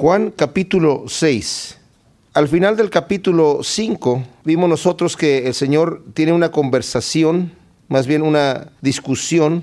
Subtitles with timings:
[0.00, 1.76] Juan capítulo 6.
[2.32, 7.52] Al final del capítulo 5 vimos nosotros que el Señor tiene una conversación,
[7.88, 9.62] más bien una discusión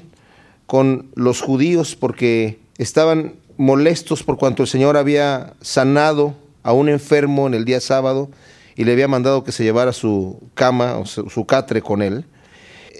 [0.67, 7.47] con los judíos porque estaban molestos por cuanto el Señor había sanado a un enfermo
[7.47, 8.29] en el día sábado
[8.75, 12.25] y le había mandado que se llevara su cama o su, catre con él.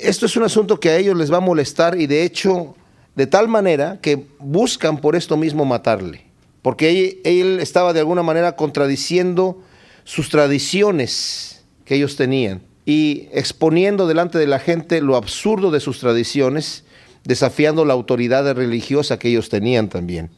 [0.02, 2.76] Esto es un asunto que a ellos les va a molestar y de hecho
[3.16, 6.27] de tal manera que buscan por esto mismo matarle,
[6.62, 9.62] porque él, estaba de alguna manera contradiciendo
[10.04, 16.00] sus tradiciones que ellos tenían y exponiendo delante de la gente lo absurdo de sus
[16.00, 16.84] tradiciones,
[17.24, 20.30] desafiando la autoridad religiosa que ellos tenían también.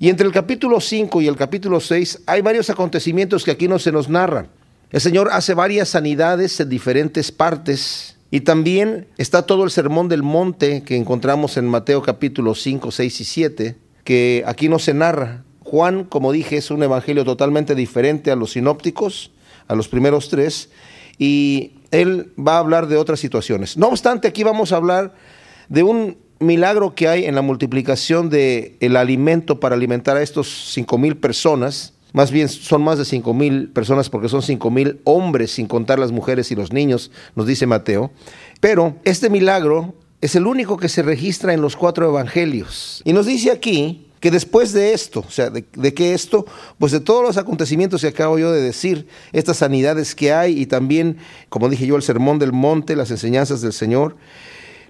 [0.00, 3.78] Y entre el capítulo 5 y el capítulo 6 hay varios acontecimientos que aquí no
[3.78, 4.48] se nos narran.
[4.90, 10.22] El Señor hace varias sanidades en diferentes partes y también está todo el sermón del
[10.22, 15.44] monte que encontramos en Mateo capítulo 5, 6 y 7, que aquí no se narra.
[15.70, 19.32] Juan, como dije, es un evangelio totalmente diferente a los sinópticos,
[19.66, 20.70] a los primeros tres,
[21.18, 23.76] y él va a hablar de otras situaciones.
[23.76, 25.14] No obstante, aquí vamos a hablar
[25.68, 30.72] de un milagro que hay en la multiplicación del el alimento para alimentar a estos
[30.72, 35.00] cinco mil personas más bien son más de cinco mil personas porque son cinco mil
[35.04, 38.10] hombres, sin contar las mujeres y los niños, nos dice Mateo.
[38.60, 43.02] Pero este milagro es el único que se registra en los cuatro evangelios.
[43.04, 46.46] Y nos dice aquí que después de esto, o sea, de, de que esto,
[46.78, 50.66] pues de todos los acontecimientos que acabo yo de decir, estas sanidades que hay y
[50.66, 54.16] también, como dije yo, el sermón del monte, las enseñanzas del Señor,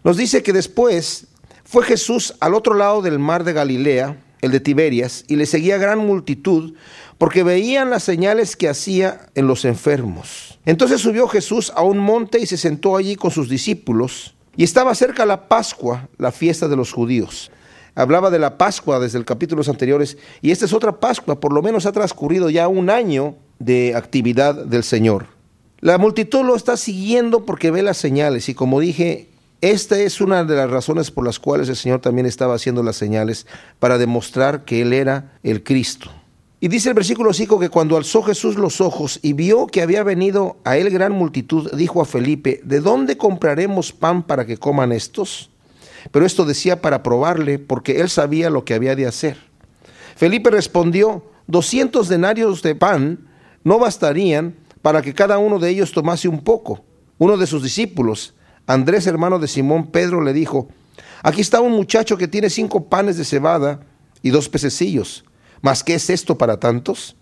[0.04, 1.26] nos dice que después
[1.64, 5.76] fue Jesús al otro lado del mar de Galilea, el de Tiberias, y le seguía
[5.76, 6.74] gran multitud
[7.18, 10.58] porque veían las señales que hacía en los enfermos.
[10.64, 14.94] Entonces subió Jesús a un monte y se sentó allí con sus discípulos, y estaba
[14.94, 17.50] cerca la Pascua, la fiesta de los judíos.
[17.98, 21.62] Hablaba de la Pascua desde el capítulos anteriores, y esta es otra Pascua, por lo
[21.62, 25.26] menos ha transcurrido ya un año de actividad del Señor.
[25.80, 29.30] La multitud lo está siguiendo porque ve las señales, y como dije,
[29.62, 32.94] esta es una de las razones por las cuales el Señor también estaba haciendo las
[32.94, 33.48] señales,
[33.80, 36.08] para demostrar que Él era el Cristo.
[36.60, 40.04] Y dice el versículo 5 que cuando alzó Jesús los ojos y vio que había
[40.04, 44.92] venido a él gran multitud, dijo a Felipe, ¿de dónde compraremos pan para que coman
[44.92, 45.50] estos?
[46.10, 49.36] Pero esto decía para probarle, porque él sabía lo que había de hacer.
[50.16, 53.28] Felipe respondió, doscientos denarios de pan
[53.64, 56.84] no bastarían para que cada uno de ellos tomase un poco.
[57.18, 58.34] Uno de sus discípulos,
[58.66, 60.68] Andrés hermano de Simón Pedro, le dijo,
[61.22, 63.80] aquí está un muchacho que tiene cinco panes de cebada
[64.22, 65.24] y dos pececillos
[65.60, 67.16] ¿Mas qué es esto para tantos?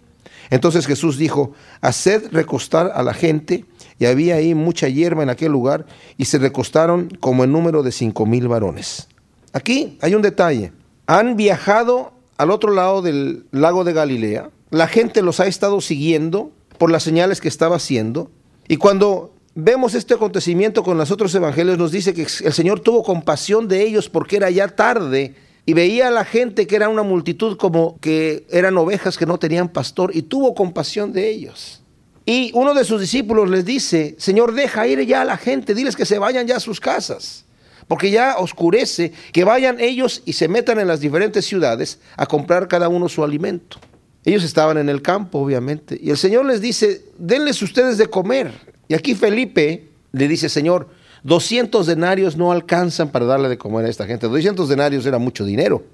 [0.51, 3.65] Entonces Jesús dijo, haced recostar a la gente,
[3.99, 5.87] y había ahí mucha hierba en aquel lugar,
[6.17, 9.09] y se recostaron como en número de cinco mil varones.
[9.53, 10.73] Aquí hay un detalle.
[11.07, 16.51] Han viajado al otro lado del lago de Galilea, la gente los ha estado siguiendo
[16.79, 18.31] por las señales que estaba haciendo,
[18.69, 23.03] y cuando vemos este acontecimiento con los otros evangelios, nos dice que el Señor tuvo
[23.03, 27.03] compasión de ellos porque era ya tarde y veía a la gente que era una
[27.03, 31.83] multitud como que eran ovejas que no tenían pastor y tuvo compasión de ellos.
[32.29, 35.95] Y uno de sus discípulos les dice, Señor, deja ir ya a la gente, diles
[35.95, 37.45] que se vayan ya a sus casas,
[37.87, 42.67] porque ya oscurece, que vayan ellos y se metan en las diferentes ciudades a comprar
[42.67, 43.79] cada uno su alimento.
[44.25, 48.51] Ellos estaban en el campo, obviamente, y el Señor les dice, denles ustedes de comer.
[48.89, 50.89] Y aquí Felipe le dice, Señor,
[51.23, 54.27] 200 denarios no alcanzan para darle de comer a esta gente.
[54.27, 55.85] 200 denarios era mucho dinero.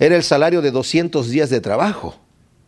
[0.00, 2.16] Era el salario de 200 días de trabajo.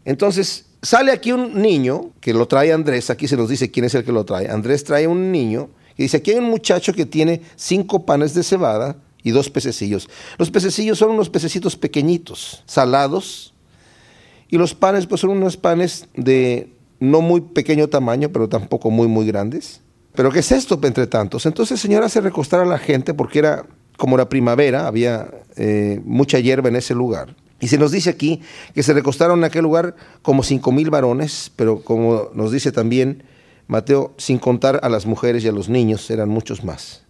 [0.04, 3.94] Entonces, sale aquí un niño, que lo trae Andrés, aquí se nos dice quién es
[3.94, 4.50] el que lo trae.
[4.50, 8.43] Andrés trae un niño y dice, aquí hay un muchacho que tiene cinco panes de
[8.43, 10.09] cebada y dos pececillos.
[10.38, 13.54] Los pececillos son unos pececitos pequeñitos, salados,
[14.48, 19.09] y los panes pues son unos panes de no muy pequeño tamaño, pero tampoco muy,
[19.09, 19.81] muy grandes.
[20.14, 21.47] Pero ¿qué es esto entre tantos?
[21.47, 23.64] Entonces el Señor hace recostar a la gente porque era
[23.97, 27.34] como la primavera, había eh, mucha hierba en ese lugar.
[27.62, 28.41] Y se nos dice aquí
[28.75, 33.23] que se recostaron en aquel lugar como cinco mil varones, pero como nos dice también
[33.69, 37.05] Mateo, sin contar a las mujeres y a los niños, eran muchos más.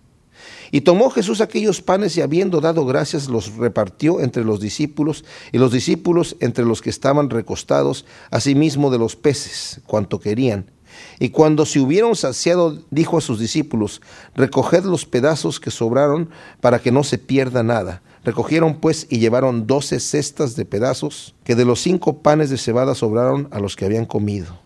[0.71, 5.59] Y tomó Jesús aquellos panes y habiendo dado gracias los repartió entre los discípulos y
[5.59, 10.71] los discípulos entre los que estaban recostados, asimismo de los peces, cuanto querían.
[11.19, 14.03] Y cuando se hubieron saciado, dijo a sus discípulos,
[14.35, 16.29] recoged los pedazos que sobraron
[16.61, 18.03] para que no se pierda nada.
[18.25, 22.95] Recogieron pues y llevaron doce cestas de pedazos que de los cinco panes de cebada
[22.95, 24.61] sobraron a los que habían comido.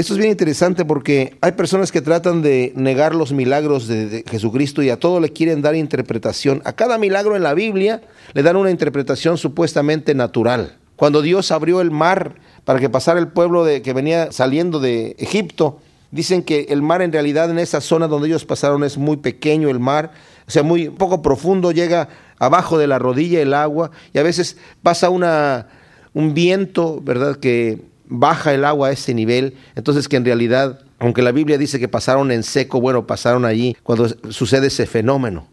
[0.00, 4.82] Esto es bien interesante porque hay personas que tratan de negar los milagros de, Jesucristo
[4.82, 6.62] y a todo le quieren dar interpretación.
[6.64, 8.00] A cada milagro en la Biblia
[8.32, 13.28] le dan una interpretación supuestamente natural Cuando Dios abrió el mar para que pasara el
[13.28, 17.82] pueblo de, que venía saliendo de Egipto, dicen que el mar en realidad en esa
[17.82, 20.12] zona donde ellos pasaron es muy pequeño el mar,
[20.48, 22.08] o sea, muy poco profundo, llega
[22.40, 25.68] abajo de la rodilla el agua y a veces pasa una,
[26.12, 27.36] un viento, ¿verdad?
[27.36, 31.78] Que baja el agua a ese nivel, entonces que en realidad, aunque la Biblia dice
[31.78, 35.46] que pasaron en seco, bueno, pasaron allí cuando sucede ese fenómeno.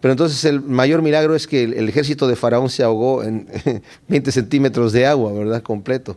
[0.00, 3.46] Pero entonces el mayor milagro es que el, ejército de Faraón se ahogó en
[4.08, 5.62] 20 centímetros de agua, ¿verdad?
[5.62, 6.16] Completo.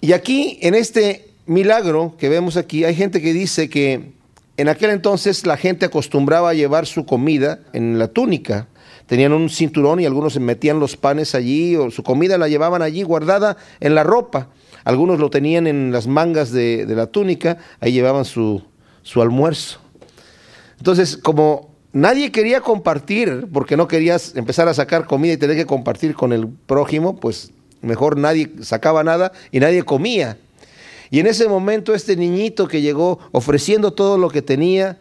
[0.00, 4.12] Y aquí, en este milagro que vemos aquí, hay gente que dice que
[4.56, 8.66] en aquel entonces la gente acostumbraba a llevar su comida en la túnica.
[9.12, 13.02] Tenían un cinturón y algunos metían los panes allí o su comida la llevaban allí
[13.02, 14.48] guardada en la ropa.
[14.84, 18.62] Algunos lo tenían en las mangas de, de la túnica, ahí llevaban su,
[19.02, 19.80] su almuerzo.
[20.78, 25.66] Entonces, como nadie quería compartir, porque no querías empezar a sacar comida y tener que
[25.66, 27.50] compartir con el prójimo, pues
[27.82, 30.38] mejor nadie sacaba nada y nadie comía.
[31.10, 35.00] Y en ese momento este niñito que llegó ofreciendo todo lo que tenía,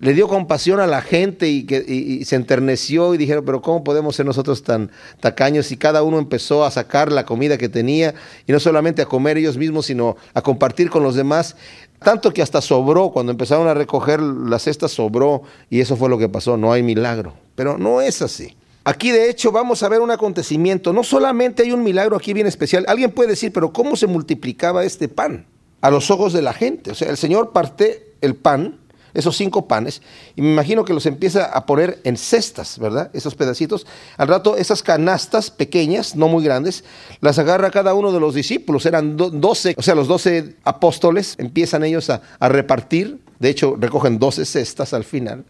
[0.00, 4.24] le dio compasión a la gente y, se enterneció y dijeron, pero ¿cómo podemos ser
[4.24, 5.70] nosotros tan tacaños?
[5.72, 8.14] Y cada uno empezó a sacar la comida que tenía
[8.46, 11.54] y no solamente a comer ellos mismos, sino a compartir con los demás.
[12.02, 16.16] Tanto que hasta sobró, cuando empezaron a recoger las cestas, sobró y eso fue lo
[16.16, 17.34] que pasó, no hay milagro.
[17.54, 18.56] Pero no es así.
[18.84, 22.46] Aquí de hecho vamos a ver un acontecimiento, no solamente hay un milagro aquí bien
[22.46, 25.44] especial, alguien puede decir, pero ¿cómo se multiplicaba este pan?
[25.82, 28.79] A los ojos de la gente, o sea, el Señor parte el pan,
[29.14, 30.02] esos cinco panes,
[30.36, 33.10] y me imagino que los empieza a poner en cestas, ¿verdad?
[33.12, 33.86] Esos pedacitos.
[34.16, 36.84] Al rato esas canastas pequeñas, no muy grandes,
[37.20, 41.84] las agarra cada uno de los discípulos, eran doce, o sea, los doce apóstoles, empiezan
[41.84, 45.44] ellos a, repartir, de hecho recogen doce cestas al final,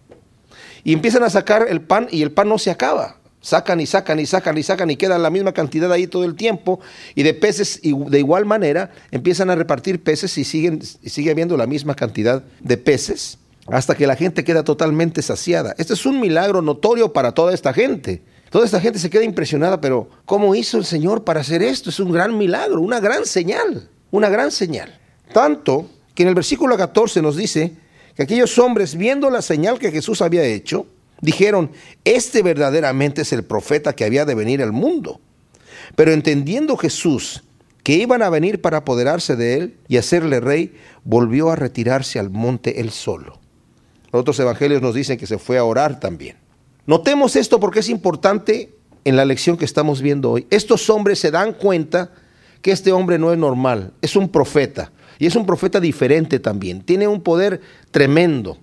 [0.84, 3.16] y empiezan a sacar el pan y el pan no se acaba.
[3.42, 6.34] Sacan y sacan y sacan y sacan y queda la misma cantidad ahí todo el
[6.34, 6.78] tiempo.
[7.14, 11.66] Y de peces, de igual manera, empiezan a repartir peces y, siguen, sigue habiendo la
[11.66, 15.74] misma cantidad de peces hasta que la gente queda totalmente saciada.
[15.78, 18.22] Este es un milagro notorio para toda esta gente.
[18.50, 21.90] Toda esta gente se queda impresionada, pero ¿cómo hizo el Señor para hacer esto?
[21.90, 24.98] Es un gran milagro, una gran señal, una gran señal.
[25.32, 27.74] Tanto que en el versículo 14 nos dice
[28.16, 30.86] que aquellos hombres, viendo la señal que Jesús había hecho,
[31.20, 31.70] Dijeron,
[32.04, 35.20] este verdaderamente es el profeta que había de venir al mundo.
[35.96, 37.44] Pero entendiendo Jesús
[37.82, 40.74] que iban a venir para apoderarse de él y hacerle rey,
[41.04, 43.39] volvió a retirarse al monte él solo.
[44.10, 46.36] Otros evangelios nos dicen que se fue a orar también.
[46.86, 48.74] Notemos esto porque es importante
[49.04, 50.46] en la lección que estamos viendo hoy.
[50.50, 52.12] Estos hombres se dan cuenta
[52.62, 54.92] que este hombre no es normal, es un profeta.
[55.18, 56.80] Y es un profeta diferente también.
[56.80, 57.60] Tiene un poder
[57.90, 58.56] tremendo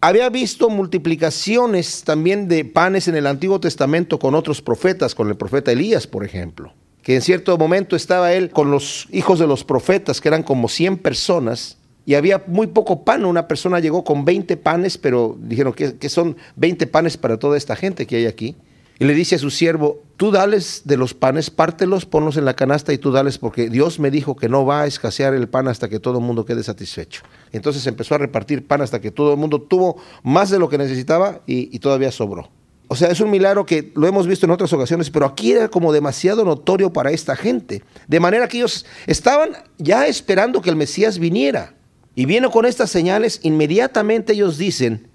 [0.00, 5.36] había visto multiplicaciones también de panes en el Antiguo Testamento con otros profetas, con el
[5.36, 6.72] profeta Elías, por ejemplo,
[7.02, 10.68] que en cierto momento estaba él con los hijos de los profetas, que eran como
[10.68, 13.24] 100 personas, y había muy poco pan.
[13.24, 17.76] Una persona llegó con 20 panes, pero dijeron que, son 20 panes para toda esta
[17.76, 18.56] gente que hay aquí.
[18.98, 22.56] Y le dice a su siervo, tú dales de los panes, pártelos, ponlos en la
[22.56, 25.68] canasta y tú dales, porque Dios me dijo que no va a escasear el pan
[25.68, 27.22] hasta que todo el mundo quede satisfecho.
[27.52, 30.78] Entonces empezó a repartir pan hasta que todo el mundo tuvo más de lo que
[30.78, 32.48] necesitaba y todavía sobró.
[32.88, 35.68] O sea, es un milagro que lo hemos visto en otras ocasiones, pero aquí era
[35.68, 37.82] como demasiado notorio para esta gente.
[38.06, 41.74] De manera que ellos estaban ya esperando que el Mesías viniera.
[42.16, 45.06] Y viene con estas señales, inmediatamente ellos dicen,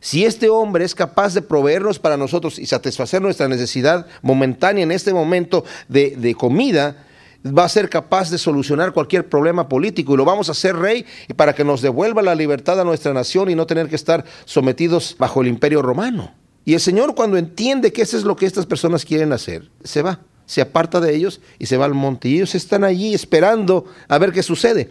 [0.00, 4.90] si este hombre es capaz de proveernos para nosotros y satisfacer nuestra necesidad momentánea en
[4.90, 7.04] este momento de, comida,
[7.46, 11.04] va a ser capaz de solucionar cualquier problema político y lo vamos a hacer rey
[11.36, 15.14] para que nos devuelva la libertad a nuestra nación y no tener que estar sometidos
[15.18, 16.32] bajo el imperio romano.
[16.64, 20.00] Y el Señor cuando entiende que eso es lo que estas personas quieren hacer, se
[20.00, 22.28] va, se aparta de ellos y se va al monte.
[22.28, 24.88] Y ellos están allí esperando a ver qué sucede.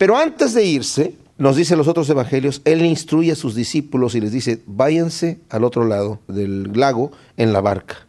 [0.00, 4.22] Pero antes de irse, nos dice los otros evangelios, Él instruye a sus discípulos y
[4.22, 8.06] les dice, váyanse al otro lado del lago en la barca.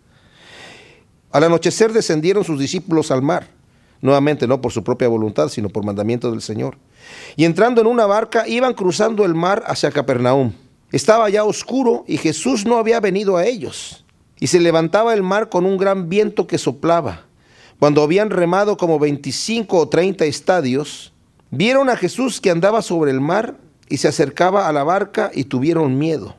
[1.34, 3.50] Al anochecer descendieron sus discípulos al mar,
[4.00, 6.78] nuevamente no por su propia voluntad, sino por mandamiento del Señor.
[7.36, 10.54] Y entrando en una barca, iban cruzando el mar hacia Capernaum.
[10.94, 14.06] Estaba ya oscuro y Jesús no había venido a ellos.
[14.40, 17.26] Y se levantaba el mar con un gran viento que soplaba.
[17.80, 21.11] Cuando habían remado como 25 o 30 estadios,
[21.52, 23.58] Vieron a Jesús que andaba sobre el mar
[23.90, 26.38] y se acercaba a la barca y tuvieron miedo.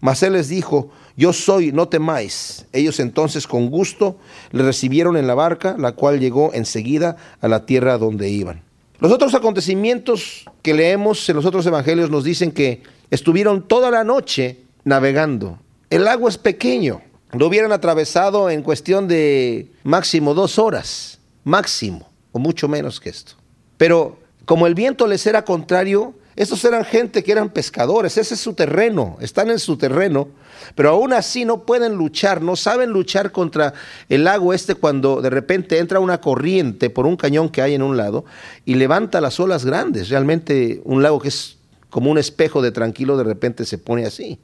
[0.00, 2.64] Mas él les dijo, yo soy, no temáis.
[2.72, 4.18] Ellos entonces con gusto
[4.52, 8.62] le recibieron en la barca, la cual llegó enseguida a la tierra donde iban.
[9.00, 14.04] Los otros acontecimientos que leemos en los otros evangelios nos dicen que estuvieron toda la
[14.04, 15.58] noche navegando.
[15.90, 22.38] El lago es pequeño, lo hubieran atravesado en cuestión de máximo dos horas, máximo, o
[22.38, 23.32] mucho menos que esto.
[23.76, 28.40] Pero como el viento les era contrario, estos eran gente que eran pescadores, ese es
[28.40, 30.28] su terreno, están en su terreno,
[30.74, 33.74] pero aún así no pueden luchar, no saben luchar contra
[34.08, 37.82] el lago este cuando de repente entra una corriente por un cañón que hay en
[37.82, 38.24] un lado
[38.64, 40.10] y levanta las olas grandes.
[40.10, 41.56] Realmente un lago que es
[41.90, 44.38] como un espejo de tranquilo de repente se pone así.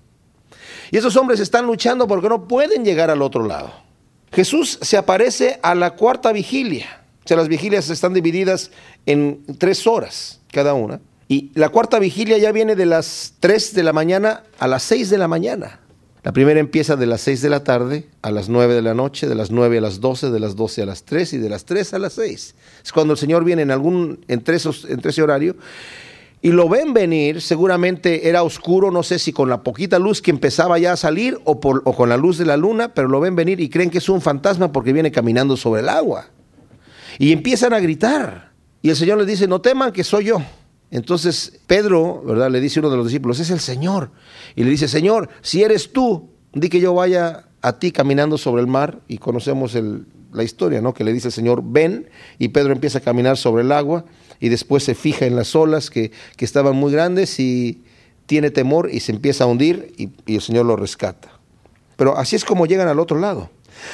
[0.90, 3.70] Y esos hombres están luchando porque no pueden llegar al otro lado.
[4.32, 7.01] Jesús se aparece a la cuarta vigilia.
[7.24, 8.70] O sea, las vigilias están divididas
[9.06, 11.00] en tres horas cada una.
[11.28, 15.08] Y la cuarta vigilia ya viene de las 3 de la mañana a las 6
[15.08, 15.80] de la mañana.
[16.24, 19.26] La primera empieza de las 6 de la tarde a las 9 de la noche,
[19.26, 21.64] de las 9 a las 12, de las 12 a las 3 y de las
[21.64, 22.54] 3 a las 6.
[22.84, 25.56] Es cuando el Señor viene en algún entre, esos, ese horario
[26.40, 30.32] y lo ven venir, seguramente era oscuro, no sé si con la poquita luz que
[30.32, 33.36] empezaba ya a salir o, o con la luz de la luna, pero lo ven
[33.36, 36.26] venir y creen que es un fantasma porque viene caminando sobre el agua.
[37.18, 38.52] Y empiezan a gritar.
[38.82, 40.42] Y el Señor les dice, no teman que soy yo.
[40.90, 42.50] Entonces Pedro, ¿verdad?
[42.50, 44.10] Le dice uno de los discípulos, es el Señor.
[44.56, 48.60] Y le dice, Señor, si eres tú, di que yo vaya a ti caminando sobre
[48.60, 49.00] el mar.
[49.08, 49.76] Y conocemos
[50.32, 50.92] la historia, ¿no?
[50.92, 52.10] Que le dice el Señor, ven.
[52.38, 54.04] Y Pedro empieza a caminar sobre el agua
[54.40, 57.82] y después se fija en las olas que, que estaban muy grandes y
[58.26, 61.30] tiene temor y se empieza a hundir y, y el Señor lo rescata.
[61.96, 63.50] Pero así es como llegan al otro lado.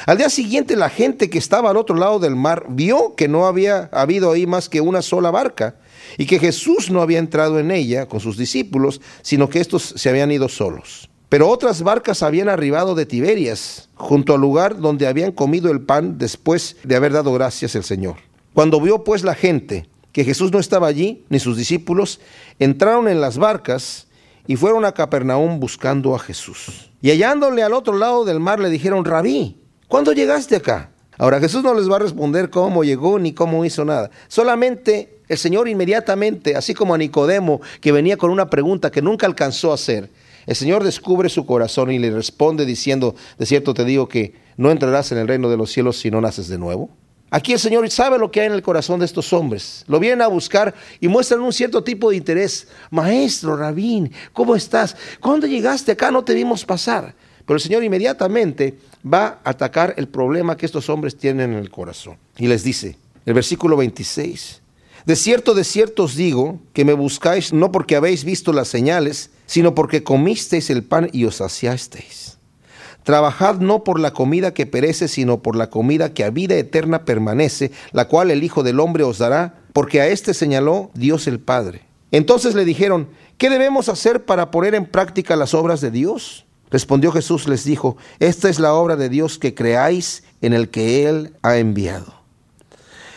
[0.07, 3.47] Al día siguiente la gente que estaba al otro lado del mar vio que no
[3.47, 5.77] había habido ahí más que una sola barca
[6.17, 10.09] y que Jesús no había entrado en ella con sus discípulos, sino que estos se
[10.09, 11.09] habían ido solos.
[11.29, 16.17] Pero otras barcas habían arribado de Tiberias, junto al lugar donde habían comido el pan
[16.17, 18.17] después de haber dado gracias al Señor.
[18.55, 22.21] Cuando vio pues la gente que Jesús no estaba allí, ni sus discípulos,
[22.59, 24.09] entraron en las barcas
[24.47, 26.91] y fueron a Capernaum buscando a Jesús.
[27.03, 29.58] Y hallándole al otro lado del mar le dijeron, Rabí,
[29.89, 30.91] ¿cuándo llegaste acá?
[31.19, 34.11] Ahora Jesús no les va a responder cómo llegó ni cómo hizo nada.
[34.29, 39.27] Solamente el Señor inmediatamente, así como a Nicodemo, que venía con una pregunta que nunca
[39.27, 40.11] alcanzó a hacer,
[40.47, 44.71] el Señor descubre su corazón y le responde diciendo, de cierto te digo que no
[44.71, 46.89] entrarás en el reino de los cielos si no naces de nuevo.
[47.31, 49.85] Aquí el Señor sabe lo que hay en el corazón de estos hombres.
[49.87, 52.69] Lo vienen a buscar y muestran un cierto tipo de interés.
[52.91, 54.97] Maestro, rabín, ¿cómo estás?
[55.21, 56.11] ¿Cuándo llegaste acá?
[56.11, 57.15] No te vimos pasar.
[57.49, 61.71] Pero el Señor inmediatamente va a atacar el problema que estos hombres tienen en el
[61.71, 62.19] corazón.
[62.37, 64.61] Y les dice, el versículo 26,
[65.07, 69.31] de cierto, de cierto os digo que me buscáis no porque habéis visto las señales,
[69.47, 72.37] sino porque comisteis el pan y os saciasteis.
[73.03, 77.07] Trabajad no por la comida que perece, sino por la comida que a vida eterna
[77.07, 81.41] permanece, la cual el Hijo del Hombre os dará, porque a éste señaló Dios el
[81.41, 81.81] Padre.
[82.11, 86.45] Entonces le dijeron, ¿qué debemos hacer para poner en práctica las obras de Dios?
[86.71, 91.09] Respondió Jesús, les dijo, esta es la obra de Dios que creáis en el que
[91.09, 92.15] Él ha enviado.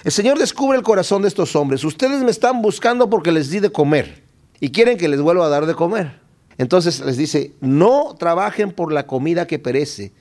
[0.03, 1.83] El Señor descubre el corazón de estos hombres.
[1.83, 4.23] Ustedes me están buscando porque les di de comer
[4.59, 6.19] y quieren que les vuelva a dar de comer.
[6.57, 10.11] Entonces les dice, no trabajen por la comida que perece,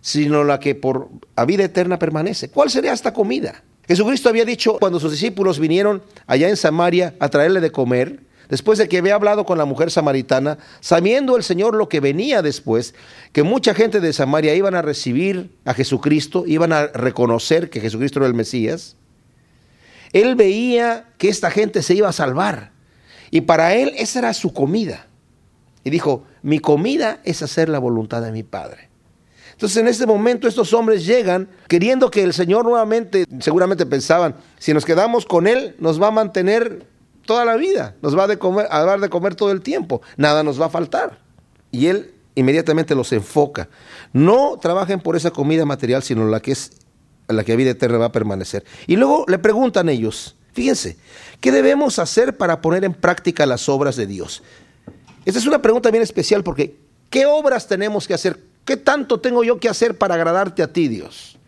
[0.00, 2.48] sino la que por a vida eterna permanece.
[2.48, 3.62] ¿Cuál sería esta comida?
[3.86, 8.78] Jesucristo había dicho cuando sus discípulos vinieron allá en Samaria a traerle de comer, después
[8.78, 12.94] de que había hablado con la mujer samaritana, sabiendo el Señor lo que venía después,
[13.32, 18.18] que mucha gente de Samaria iban a recibir a Jesucristo, iban a reconocer que Jesucristo
[18.20, 18.96] era el Mesías,
[20.12, 22.70] él veía que esta gente se iba a salvar.
[23.30, 25.08] Y para él esa era su comida.
[25.82, 28.88] Y dijo, mi comida es hacer la voluntad de mi Padre.
[29.52, 34.72] Entonces en este momento estos hombres llegan queriendo que el Señor nuevamente, seguramente pensaban, si
[34.72, 36.86] nos quedamos con Él, nos va a mantener
[37.24, 40.42] toda la vida, nos va a, comer, a dar de comer todo el tiempo, nada
[40.42, 41.18] nos va a faltar.
[41.70, 43.68] Y Él inmediatamente los enfoca.
[44.12, 46.72] No trabajen por esa comida material, sino la que es
[47.28, 48.64] la que a vida eterna va a permanecer.
[48.86, 50.96] Y luego le preguntan ellos, fíjense,
[51.40, 54.42] ¿qué debemos hacer para poner en práctica las obras de Dios?
[55.24, 56.76] Esta es una pregunta bien especial porque
[57.08, 58.38] ¿qué obras tenemos que hacer?
[58.64, 61.38] ¿Qué tanto tengo yo que hacer para agradarte a ti, Dios?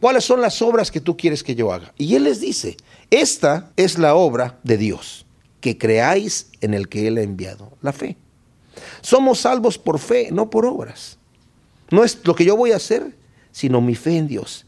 [0.00, 1.92] ¿Cuáles son las obras que tú quieres que yo haga?
[1.96, 2.76] Y Él les dice,
[3.12, 5.26] esta es la obra de Dios,
[5.60, 8.16] que creáis en el que Él ha enviado, la fe.
[9.02, 11.18] Somos salvos por fe, no por obras.
[11.90, 13.14] No es lo que yo voy a hacer,
[13.50, 14.64] sino mi fe en Dios.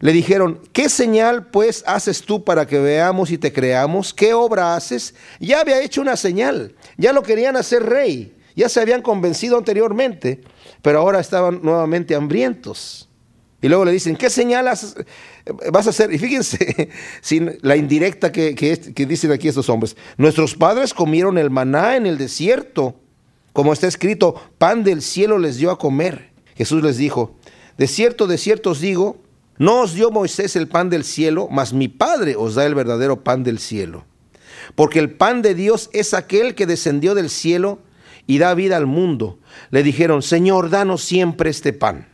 [0.00, 4.14] Le dijeron, ¿qué señal pues haces tú para que veamos y te creamos?
[4.14, 5.14] ¿Qué obra haces?
[5.38, 10.40] Ya había hecho una señal, ya lo querían hacer rey, ya se habían convencido anteriormente,
[10.80, 13.08] pero ahora estaban nuevamente hambrientos.
[13.60, 16.12] Y luego le dicen, ¿qué señal vas a hacer?
[16.12, 19.96] Y fíjense sin la indirecta que, que dicen aquí estos hombres.
[20.16, 22.94] Nuestros padres comieron el maná en el desierto,
[23.52, 26.30] como está escrito, pan del cielo les dio a comer.
[26.56, 27.34] Jesús les dijo,
[27.76, 29.16] De cierto, de cierto os digo,
[29.58, 33.24] no os dio Moisés el pan del cielo, mas mi Padre os da el verdadero
[33.24, 34.04] pan del cielo.
[34.76, 37.80] Porque el pan de Dios es aquel que descendió del cielo
[38.28, 39.38] y da vida al mundo.
[39.70, 42.06] Le dijeron, Señor, danos siempre este pan.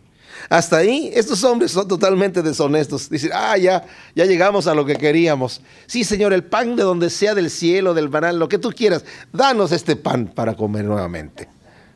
[0.48, 3.08] Hasta ahí, estos hombres son totalmente deshonestos.
[3.08, 3.84] Dicen, ah, ya,
[4.14, 5.60] ya llegamos a lo que queríamos.
[5.86, 9.04] Sí, Señor, el pan de donde sea del cielo, del banal, lo que tú quieras,
[9.32, 11.48] danos este pan para comer nuevamente.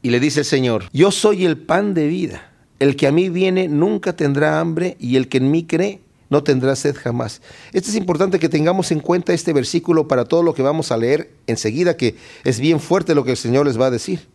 [0.02, 2.52] Y le dice el Señor, yo soy el pan de vida.
[2.78, 6.00] El que a mí viene nunca tendrá hambre y el que en mí cree
[6.30, 7.40] no tendrá sed jamás.
[7.72, 10.96] Esto es importante que tengamos en cuenta este versículo para todo lo que vamos a
[10.96, 14.28] leer enseguida, que es bien fuerte lo que el Señor les va a decir.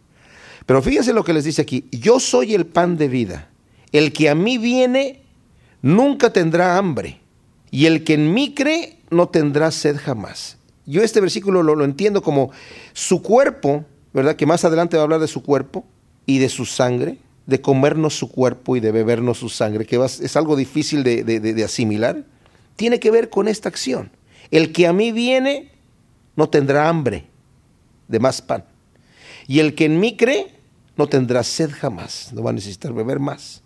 [0.66, 3.50] Pero fíjense lo que les dice aquí, yo soy el pan de vida.
[3.94, 5.22] El que a mí viene
[5.82, 7.22] nunca tendrá hambre
[7.72, 10.58] y el que en mí cree no tendrá sed jamás.
[10.86, 12.52] Yo este versículo lo, lo entiendo como
[12.92, 14.36] su cuerpo, ¿verdad?
[14.36, 15.86] Que más adelante va a hablar de su cuerpo
[16.26, 20.36] y de su sangre de comernos su cuerpo y de bebernos su sangre, que es
[20.36, 22.24] algo difícil de, asimilar,
[22.76, 24.12] tiene que ver con esta acción.
[24.52, 25.72] El que a mí viene
[26.36, 27.26] no tendrá hambre
[28.08, 28.66] de más pan.
[29.48, 30.56] Y el que en mí cree
[30.96, 33.62] no tendrá sed jamás, no va a necesitar beber más.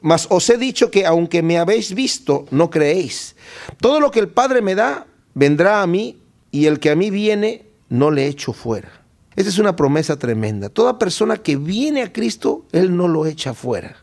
[0.00, 3.36] Mas os he dicho que aunque me habéis visto, no creéis.
[3.80, 6.18] Todo lo que el Padre me da, vendrá a mí,
[6.50, 9.02] y el que a mí viene, no le echo fuera.
[9.34, 10.70] Esa es una promesa tremenda.
[10.70, 13.96] Toda persona que viene a Cristo, Él no lo echa fuera,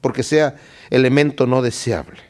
[0.00, 0.56] porque sea
[0.90, 2.20] elemento no deseable.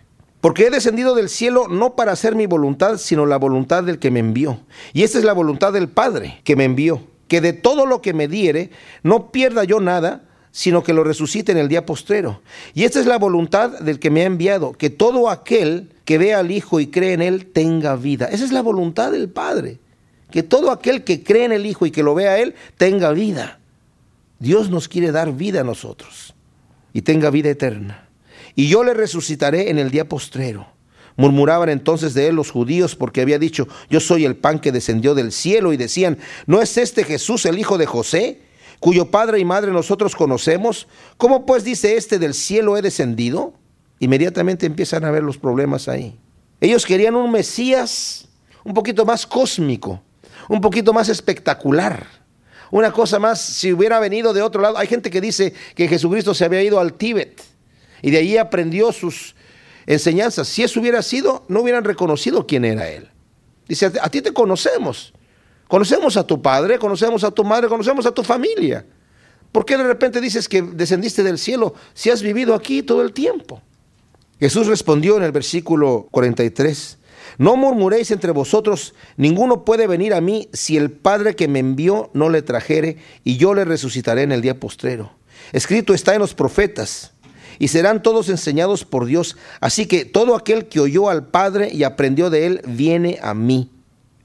[0.41, 4.11] Porque he descendido del cielo no para hacer mi voluntad, sino la voluntad del que
[4.11, 4.61] me envió.
[4.93, 8.13] Y esta es la voluntad del Padre que me envió, que de todo lo que
[8.13, 8.71] me diere,
[9.03, 12.43] no pierda yo nada, sino que lo resucite en el día postrero.
[12.75, 16.39] Y esta es la voluntad del que me ha enviado, que todo aquel que vea
[16.39, 18.27] al Hijo y cree en Él tenga vida.
[18.27, 19.79] Esa es la voluntad del Padre
[20.31, 23.13] que todo aquel que cree en el Hijo y que lo vea a Él tenga
[23.13, 23.59] vida.
[24.39, 26.35] Dios nos quiere dar vida a nosotros
[26.93, 28.09] y tenga vida eterna.
[28.55, 30.69] Y yo le resucitaré en el día postrero.
[31.17, 35.17] Murmuraban entonces de él los judíos porque había dicho, yo soy el pan que descendió
[35.17, 38.41] del cielo y decían, ¿no es este Jesús el hijo de José,
[38.81, 40.87] cuyo padre y madre nosotros conocemos?
[41.17, 43.55] ¿Cómo pues dice este del cielo he descendido?
[43.99, 46.19] Inmediatamente empiezan a ver los problemas ahí.
[46.61, 48.29] Ellos querían un Mesías
[48.65, 50.01] un poquito más cósmico,
[50.49, 52.07] un poquito más espectacular.
[52.71, 56.35] Una cosa más, si hubiera venido de otro lado, hay gente que dice que Jesucristo
[56.35, 57.41] se había ido al Tíbet
[58.03, 59.35] y de allí aprendió sus
[59.87, 60.49] enseñanzas.
[60.49, 63.09] Si eso hubiera sido, no hubieran reconocido quién era Él.
[63.67, 65.15] Dice, a ti te conocemos.
[65.69, 68.85] Conocemos a tu padre, conocemos a tu madre, conocemos a tu familia.
[69.53, 73.13] ¿Por qué de repente dices que descendiste del cielo si has vivido aquí todo el
[73.13, 73.63] tiempo?
[74.41, 76.99] Jesús respondió en el versículo 43,
[77.39, 82.11] no murmuréis entre vosotros, ninguno puede venir a mí si el Padre que me envió
[82.15, 85.13] no le trajere, y yo le resucitaré en el día postrero.
[85.53, 87.13] Escrito está en los profetas,
[87.59, 89.37] y serán todos enseñados por Dios.
[89.61, 93.71] Así que todo aquel que oyó al Padre y aprendió de él, viene a mí.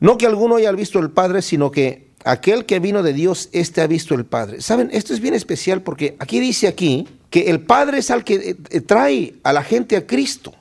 [0.04, 3.80] No que alguno haya visto el Padre, sino que aquel que vino de Dios, éste
[3.80, 4.62] ha visto el Padre.
[4.62, 8.58] Saben, esto es bien especial porque aquí dice aquí que el Padre es al que
[8.70, 10.54] eh, trae a la gente a Cristo.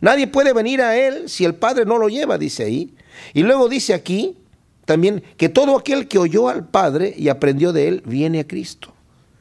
[0.00, 2.92] Nadie puede venir a Él si el Padre no lo lleva, dice ahí.
[3.34, 4.36] Y luego dice aquí
[4.84, 8.92] también que todo aquel que oyó al Padre y aprendió de Él viene a Cristo.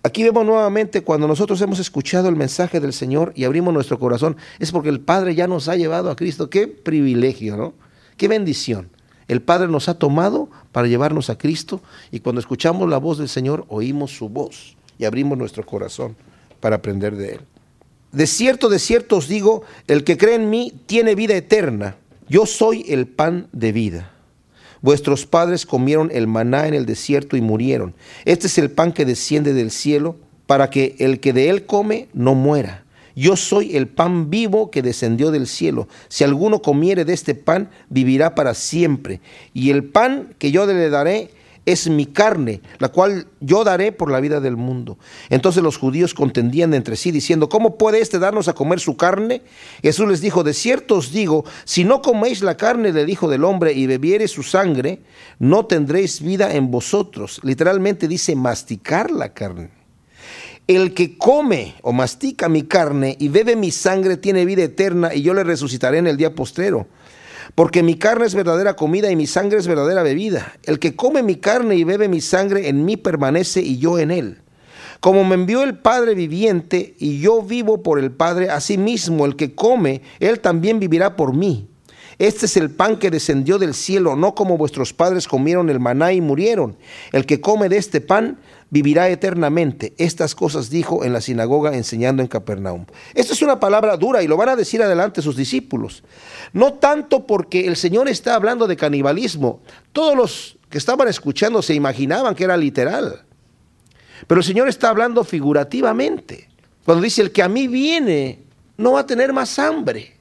[0.03, 4.37] Aquí vemos nuevamente cuando nosotros hemos escuchado el mensaje del Señor y abrimos nuestro corazón,
[4.59, 6.51] es porque el Padre ya nos ha llevado a Cristo.
[6.51, 7.73] Qué privilegio, ¿no?
[8.15, 8.98] Qué bendición.
[9.29, 13.29] El Padre nos ha tomado para llevarnos a Cristo y cuando escuchamos la voz del
[13.29, 16.17] Señor oímos su voz y abrimos nuestro corazón
[16.59, 17.39] para aprender de Él.
[18.11, 21.95] De cierto, de cierto os digo, el que cree en mí tiene vida eterna.
[22.27, 24.11] Yo soy el pan de vida.
[24.81, 27.93] Vuestros padres comieron el maná en el desierto y murieron.
[28.25, 30.15] Este es el pan que desciende del cielo
[30.47, 32.83] para que el que de él come no muera.
[33.19, 35.89] Yo soy el pan vivo que descendió del cielo.
[36.07, 39.19] Si alguno comiere de este pan, vivirá para siempre.
[39.53, 41.29] Y el pan que yo le daré
[41.65, 44.97] es mi carne, la cual yo daré por la vida del mundo.
[45.29, 49.41] Entonces los judíos contendían entre sí, diciendo, ¿cómo puede éste darnos a comer su carne?
[49.81, 53.43] Jesús les dijo, de cierto os digo, si no coméis la carne del Hijo del
[53.43, 55.01] Hombre y bebiereis su sangre,
[55.39, 57.41] no tendréis vida en vosotros.
[57.43, 59.78] Literalmente dice masticar la carne.
[60.69, 65.23] El que come o mastica mi carne y bebe mi sangre tiene vida eterna y
[65.23, 66.85] yo le resucitaré en el día postrero.
[67.55, 70.53] Porque mi carne es verdadera comida y mi sangre es verdadera bebida.
[70.61, 74.11] El que come mi carne y bebe mi sangre en mí permanece y yo en
[74.11, 74.43] él.
[74.99, 79.55] Como me envió el Padre viviente y yo vivo por el Padre, asimismo el que
[79.55, 81.67] come, él también vivirá por mí.
[82.19, 86.11] Este es el pan que descendió del cielo, no como vuestros padres comieron el maná
[86.11, 86.75] y murieron.
[87.13, 89.93] El que come de este pan vivirá eternamente.
[89.97, 92.85] Estas cosas dijo en la sinagoga enseñando en Capernaum.
[93.13, 96.03] Esta es una palabra dura y lo van a decir adelante sus discípulos.
[96.51, 99.61] No tanto porque el Señor está hablando de canibalismo.
[99.93, 103.23] Todos los que estaban escuchando se imaginaban que era literal.
[104.27, 106.49] Pero el Señor está hablando figurativamente.
[106.83, 108.43] Cuando dice, el que a mí viene
[108.75, 110.18] no va a tener más hambre.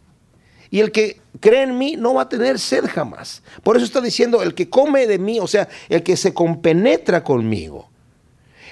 [0.70, 3.42] Y el que cree en mí no va a tener sed jamás.
[3.62, 7.24] Por eso está diciendo, el que come de mí, o sea, el que se compenetra
[7.24, 7.88] conmigo.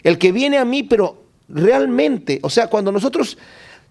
[0.02, 3.38] El que viene a mí, pero realmente, o sea, cuando nosotros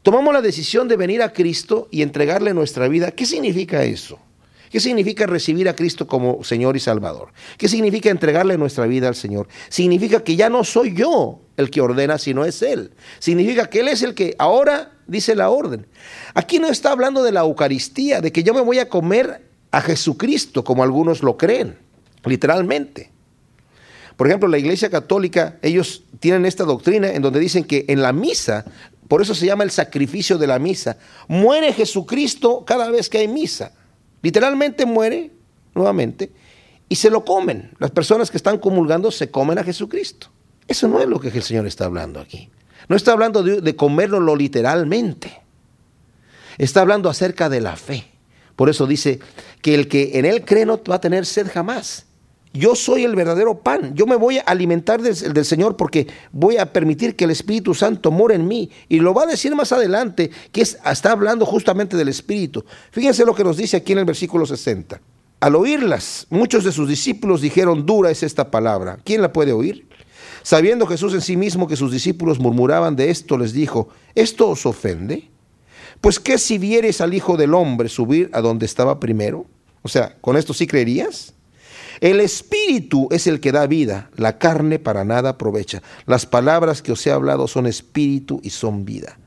[0.04, 4.20] tomamos la decisión de venir a Cristo y entregarle nuestra vida, ¿qué significa eso?
[4.76, 7.30] ¿Qué significa recibir a Cristo como Señor y Salvador?
[7.58, 9.48] ¿Qué significa entregarle nuestra vida al Señor?
[9.70, 12.92] Significa que ya no soy yo el que ordena, sino es Él.
[13.20, 15.88] Significa que Él es el que ahora dice la orden.
[16.34, 19.80] Aquí no está hablando de la Eucaristía, de que yo me voy a comer a
[19.80, 21.78] Jesucristo, como algunos lo creen,
[22.26, 23.14] literalmente.
[24.18, 28.12] Por ejemplo, la Iglesia Católica, ellos tienen esta doctrina en donde dicen que en la
[28.12, 28.66] misa,
[29.08, 30.98] por eso se llama el sacrificio de la misa,
[31.30, 33.72] muere Jesucristo cada vez que hay misa.
[34.26, 35.30] Literalmente muere
[35.76, 36.32] nuevamente
[36.90, 37.70] y se lo comen.
[37.78, 40.32] Las personas que están comulgando se comen a Jesucristo.
[40.68, 42.50] Eso no es lo que el Señor está hablando aquí.
[42.88, 45.44] No está hablando de, de comérnoslo literalmente.
[46.58, 48.08] Está hablando acerca de la fe.
[48.56, 49.20] Por eso dice
[49.62, 52.08] que el que en él cree no va a tener sed jamás.
[52.56, 53.94] Yo soy el verdadero pan.
[53.96, 57.74] Yo me voy a alimentar del, del, Señor porque voy a permitir que el Espíritu
[57.74, 58.72] Santo more en mí.
[58.88, 62.64] Y lo va a decir más adelante, que es, está hablando justamente del Espíritu.
[62.92, 65.02] Fíjense lo que nos dice aquí en el versículo 60.
[65.42, 69.00] Al oírlas, muchos de sus discípulos dijeron, dura es esta palabra.
[69.04, 69.88] ¿Quién la puede oír?
[70.42, 74.66] Sabiendo Jesús en sí mismo que sus discípulos murmuraban de esto, les dijo, ¿esto os
[74.66, 75.30] ofende?
[76.00, 79.46] Pues qué si vieres al Hijo del Hombre subir a donde estaba primero?
[79.82, 81.35] O sea, ¿con esto sí creerías?
[82.02, 85.82] El espíritu es el que da vida, la carne para nada aprovecha.
[86.06, 89.18] Las palabras que os he hablado son espíritu y son vida.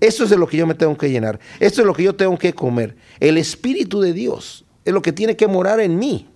[0.00, 1.40] Esto es de lo que yo me tengo que llenar.
[1.60, 2.96] Esto es lo que yo tengo que comer.
[3.20, 6.28] El espíritu de Dios es lo que tiene que morar en mí.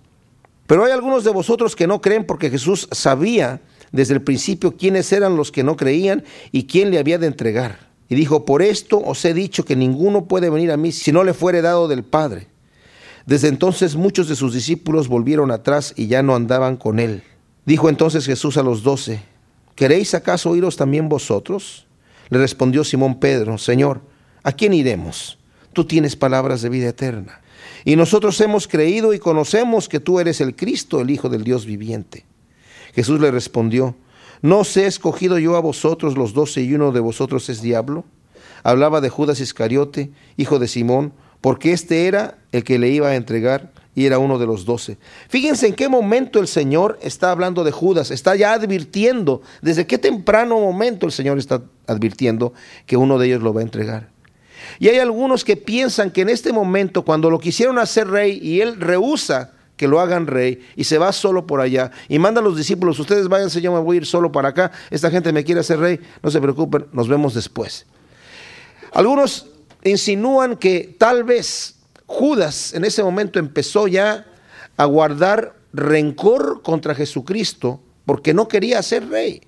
[0.67, 5.11] Pero hay algunos de vosotros que no creen porque Jesús sabía desde el principio quiénes
[5.11, 7.91] eran los que no creían y quién le había de entregar.
[8.09, 11.23] Y dijo, por esto os he dicho que ninguno puede venir a mí si no
[11.23, 12.47] le fuere dado del Padre.
[13.25, 17.23] Desde entonces muchos de sus discípulos volvieron atrás y ya no andaban con él.
[17.65, 19.23] Dijo entonces Jesús a los doce,
[19.75, 21.87] ¿queréis acaso oíros también vosotros?
[22.29, 24.01] Le respondió Simón Pedro, Señor,
[24.43, 25.37] ¿a quién iremos?
[25.71, 27.41] Tú tienes palabras de vida eterna.
[27.85, 31.65] Y nosotros hemos creído y conocemos que tú eres el Cristo, el Hijo del Dios
[31.65, 32.25] viviente.
[32.93, 33.95] Jesús le respondió,
[34.41, 38.05] ¿no os he escogido yo a vosotros los doce y uno de vosotros es diablo?
[38.63, 43.15] Hablaba de Judas Iscariote, hijo de Simón, porque este era el que le iba a
[43.17, 44.97] entregar y era uno de los doce.
[45.27, 49.97] Fíjense en qué momento el Señor está hablando de Judas, está ya advirtiendo, desde qué
[49.97, 52.53] temprano momento el Señor está advirtiendo
[52.85, 54.07] que uno de ellos lo va a entregar.
[54.79, 58.61] Y hay algunos que piensan que en este momento, cuando lo quisieron hacer rey y
[58.61, 62.43] él rehúsa que lo hagan rey y se va solo por allá y manda a
[62.43, 65.43] los discípulos, ustedes váyanse, yo me voy a ir solo para acá, esta gente me
[65.43, 67.85] quiere hacer rey, no se preocupen, nos vemos después.
[68.93, 69.47] Algunos
[69.83, 74.25] insinúan que tal vez Judas en ese momento empezó ya
[74.77, 79.41] a guardar rencor contra Jesucristo porque no quería ser rey.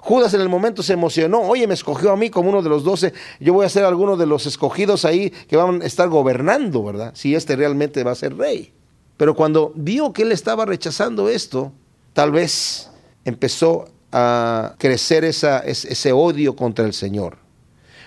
[0.00, 2.82] Judas en el momento se emocionó, oye, me escogió a mí como uno de los
[2.82, 6.82] doce, yo voy a ser alguno de los escogidos ahí que van a estar gobernando,
[6.82, 7.12] ¿verdad?
[7.14, 8.72] Si este realmente va a ser rey.
[9.16, 11.72] Pero cuando vio que él estaba rechazando esto,
[12.14, 12.90] tal vez
[13.24, 17.41] empezó a crecer ese odio contra el Señor.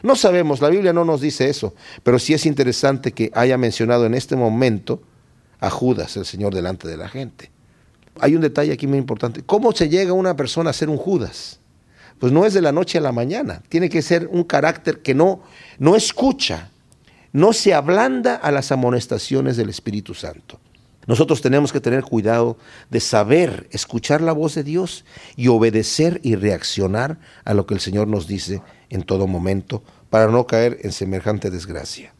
[0.06, 4.06] No sabemos, la Biblia no nos dice eso, pero sí es interesante que haya mencionado
[4.06, 5.02] en este momento
[5.60, 7.50] a Judas, el Señor, delante de la gente.
[8.20, 9.41] Hay un detalle aquí muy importante.
[9.41, 11.60] ¿Cómo se llega una persona a ser un Judas?
[12.20, 13.63] Pues no es de la noche a la mañana.
[13.68, 15.41] Tiene que ser un carácter que no,
[15.80, 16.70] no escucha,
[17.34, 20.60] no se ablanda a las amonestaciones del Espíritu Santo.
[21.08, 22.58] Nosotros tenemos que tener cuidado
[22.91, 25.04] de saber escuchar la voz de Dios
[25.36, 30.28] y obedecer y reaccionar a lo que el Señor nos dice en todo momento para
[30.28, 32.13] no caer en semejante desgracia.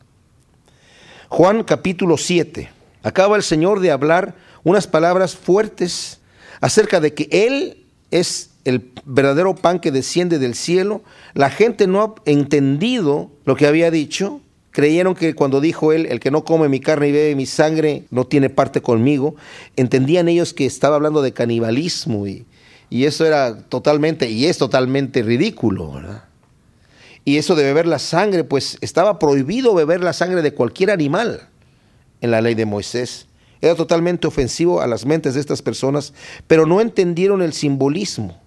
[1.30, 2.69] Juan capítulo 7.
[3.04, 6.19] Acaba el Señor de hablar unas palabras fuertes
[6.62, 11.04] acerca de que Él es el verdadero pan que desciende del cielo.
[11.34, 14.41] La gente no ha entendido lo que había dicho.
[14.71, 18.04] Creyeron que cuando dijo él, el que no come mi carne y bebe mi sangre
[18.10, 19.36] no tiene parte conmigo,
[19.78, 22.45] entendían ellos que estaba hablando de canibalismo y,
[22.89, 26.26] y eso era totalmente, y es totalmente ridículo, ¿verdad?
[27.25, 31.49] Y eso de beber la sangre, pues estaba prohibido beber la sangre de cualquier animal.
[32.21, 33.27] en la ley de Moisés.
[33.61, 36.13] Era totalmente ofensivo a las mentes de estas personas,
[36.47, 38.41] pero no entendieron el simbolismo.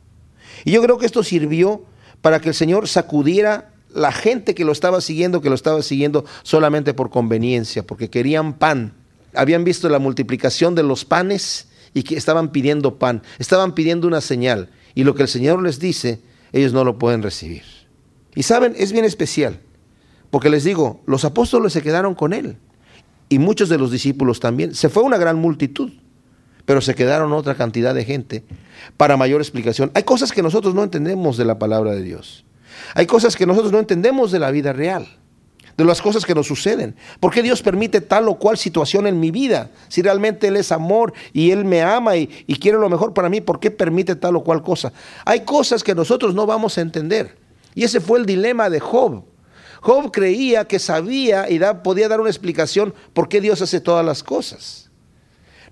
[0.65, 1.85] Y yo creo que esto sirvió
[2.21, 6.25] para que el Señor sacudiera la gente que lo estaba siguiendo, que lo estaba siguiendo
[6.43, 8.95] solamente por conveniencia, porque querían pan.
[9.35, 14.21] Habían visto la multiplicación de los panes y que estaban pidiendo pan, estaban pidiendo una
[14.21, 14.71] señal.
[14.95, 16.21] Y lo que el Señor les dice,
[16.53, 17.78] ellos no lo pueden recibir.
[18.39, 19.59] Y saben, es bien especial,
[20.31, 22.57] porque les digo, los apóstoles se quedaron con Él
[23.29, 24.77] y muchos de los discípulos también.
[24.77, 25.91] Se fue una gran multitud,
[26.65, 28.45] pero se quedaron otra cantidad de gente
[28.97, 29.91] para mayor explicación.
[29.93, 32.45] Hay cosas que nosotros no entendemos de la palabra de Dios.
[32.95, 35.09] Hay cosas que nosotros no entendemos de la vida real,
[35.77, 36.95] de las cosas que nos suceden.
[37.19, 39.73] ¿Por qué Dios permite tal o cual situación en mi vida?
[39.89, 43.31] Si realmente Él es amor y Él me ama y, y quiere lo mejor para
[43.31, 44.93] mí, ¿por qué permite tal o cual cosa?
[45.25, 47.48] Hay cosas que nosotros no vamos a entender.
[47.79, 49.23] Y ese fue el dilema de Job.
[49.83, 54.25] Job creía que sabía y podía dar una explicación por qué Dios hace todas las
[54.25, 54.91] cosas.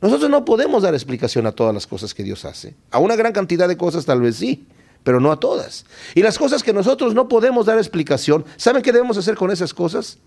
[0.00, 2.76] Nosotros no podemos dar explicación a todas las cosas que Dios hace.
[2.92, 4.68] A una gran cantidad de cosas tal vez sí,
[5.02, 5.84] pero no a todas.
[6.14, 9.74] Y las cosas que nosotros no podemos dar explicación, ¿saben qué debemos hacer con esas
[9.74, 10.18] cosas?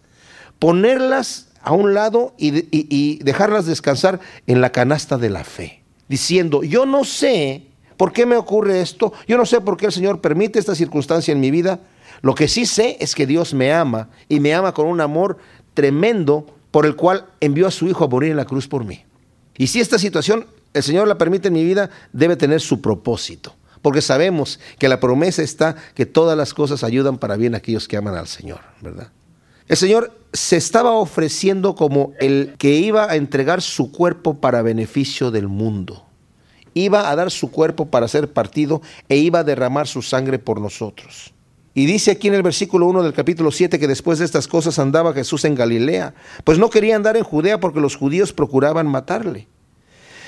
[0.59, 6.85] Ponerlas a un lado y, dejarlas descansar en la canasta de la fe, diciendo, yo
[6.85, 7.68] no sé
[7.99, 11.33] por qué me ocurre esto, yo no sé por qué el Señor permite esta circunstancia
[11.33, 11.81] en mi vida,
[12.21, 15.38] lo que sí sé es que Dios me ama y me ama con un amor
[15.73, 19.03] tremendo por el cual envió a su Hijo a morir en la cruz por mí.
[19.57, 23.57] Y si esta situación el Señor la permite en mi vida, debe tener su propósito.
[23.81, 27.89] Porque sabemos que la promesa está que todas las cosas ayudan para bien a aquellos
[27.89, 29.09] que aman al Señor, ¿verdad?
[29.67, 35.31] El Señor se estaba ofreciendo como el que iba a entregar su cuerpo para beneficio
[35.31, 36.05] del mundo.
[36.73, 40.62] Iba a dar su cuerpo para ser partido e iba a derramar su sangre por
[40.62, 41.34] nosotros.
[41.73, 44.79] Y dice aquí en el versículo 1 del capítulo 7 que después de estas cosas
[44.79, 49.47] andaba Jesús en Galilea, pues no quería andar en Judea porque los judíos procuraban matarle.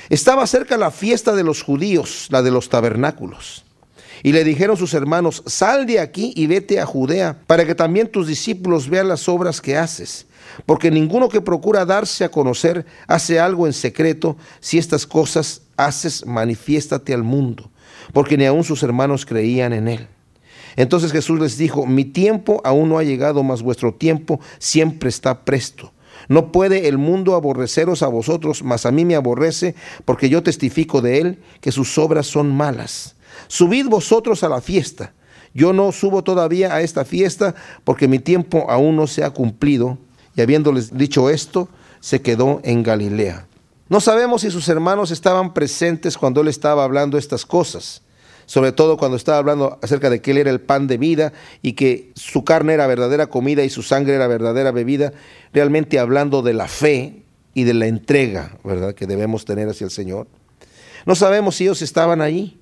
[0.10, 3.66] Estaba cerca la fiesta de los judíos, la de los tabernáculos.
[4.24, 8.08] Y le dijeron sus hermanos, sal de aquí y vete a Judea, para que también
[8.08, 10.28] tus discípulos vean las obras que haces.
[10.66, 16.26] Porque ninguno que procura darse a conocer hace algo en secreto, si estas cosas haces,
[16.26, 17.70] manifiéstate al mundo,
[18.14, 20.08] porque ni aun sus hermanos creían en él.
[20.76, 25.44] Entonces Jesús les dijo, mi tiempo aún no ha llegado, mas vuestro tiempo siempre está
[25.44, 25.92] presto.
[26.28, 31.02] No puede el mundo aborreceros a vosotros, mas a mí me aborrece, porque yo testifico
[31.02, 33.16] de él que sus obras son malas.
[33.48, 35.14] Subid vosotros a la fiesta.
[35.54, 39.98] Yo no subo todavía a esta fiesta, porque mi tiempo aún no se ha cumplido.
[40.36, 41.68] Y habiéndoles dicho esto,
[42.00, 43.48] se quedó en Galilea.
[43.92, 48.02] No sabemos si sus hermanos estaban presentes cuando él estaba hablando estas cosas
[48.52, 51.72] sobre todo cuando estaba hablando acerca de que Él era el pan de vida y
[51.72, 55.14] que su carne era verdadera comida y su sangre era verdadera bebida,
[55.54, 57.24] realmente hablando de la fe
[57.54, 60.28] y de la entrega, ¿verdad?, que debemos tener hacia el Señor.
[61.06, 62.60] No sabemos si ellos estaban allí.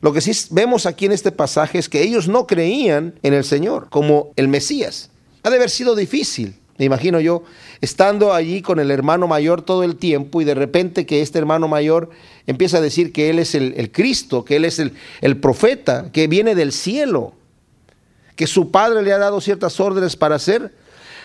[0.00, 3.42] Lo que sí vemos aquí en este pasaje es que ellos no creían en el
[3.42, 5.10] Señor como el Mesías.
[5.42, 7.44] Ha de haber sido difícil me imagino yo,
[7.80, 11.68] estando allí con el hermano mayor todo el tiempo y de repente que este hermano
[11.68, 12.10] mayor
[12.48, 16.26] empieza a decir que él es el, Cristo, que él es el, el profeta, que
[16.26, 17.34] viene del cielo,
[18.34, 20.74] que su padre le ha dado ciertas órdenes para hacer.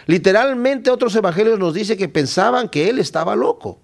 [0.06, 3.80] Literalmente otros evangelios nos dice que pensaban que él estaba loco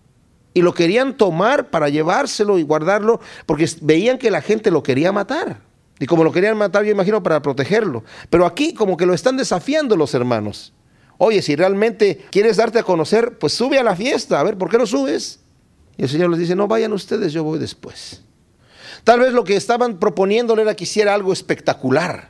[0.54, 5.12] y lo querían tomar para llevárselo y guardarlo porque veían que la gente lo quería
[5.12, 5.58] matar.
[6.00, 8.04] Y como lo querían matar, yo imagino para protegerlo.
[8.30, 10.72] Pero aquí como que lo están desafiando los hermanos.
[11.24, 14.40] Oye, si realmente quieres darte a conocer, pues sube a la fiesta.
[14.40, 15.40] A ver, ¿por qué no subes?
[15.98, 18.22] Y el Señor les dice, no vayan ustedes, yo voy después.
[19.04, 22.30] Tal vez lo que estaban proponiéndole era que hiciera algo espectacular,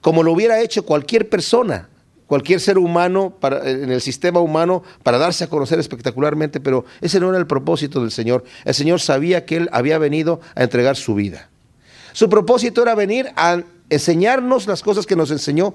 [0.00, 1.88] como lo hubiera hecho cualquier persona,
[2.26, 7.30] cualquier ser humano en el sistema humano para darse a conocer espectacularmente, pero ese no
[7.30, 8.44] era el propósito del Señor.
[8.64, 11.48] El Señor sabía que Él había venido a entregar su vida.
[12.12, 15.74] Su propósito era venir a enseñarnos las cosas que nos enseñó,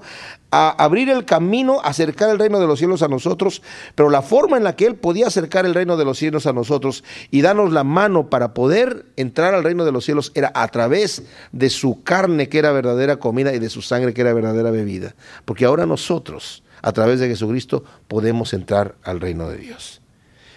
[0.50, 3.62] a abrir el camino, acercar el reino de los cielos a nosotros,
[3.94, 6.52] pero la forma en la que Él podía acercar el reino de los cielos a
[6.52, 10.68] nosotros y darnos la mano para poder entrar al reino de los cielos era a
[10.68, 14.70] través de su carne que era verdadera comida y de su sangre que era verdadera
[14.70, 15.14] bebida.
[15.44, 20.00] Porque ahora nosotros, a través de Jesucristo, podemos entrar al reino de Dios.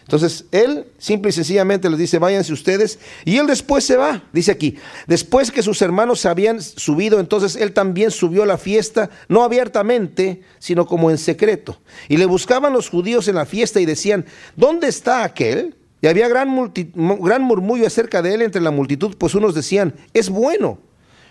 [0.09, 4.23] Entonces, él simple y sencillamente les dice, váyanse ustedes, y él después se va.
[4.33, 8.57] Dice aquí, después que sus hermanos se habían subido, entonces él también subió a la
[8.57, 11.79] fiesta, no abiertamente, sino como en secreto.
[12.07, 15.75] Y le buscaban los judíos en la fiesta y decían, ¿dónde está aquel?
[16.01, 20.31] Y había gran, gran murmullo acerca de él entre la multitud, pues unos decían, es
[20.31, 20.79] bueno,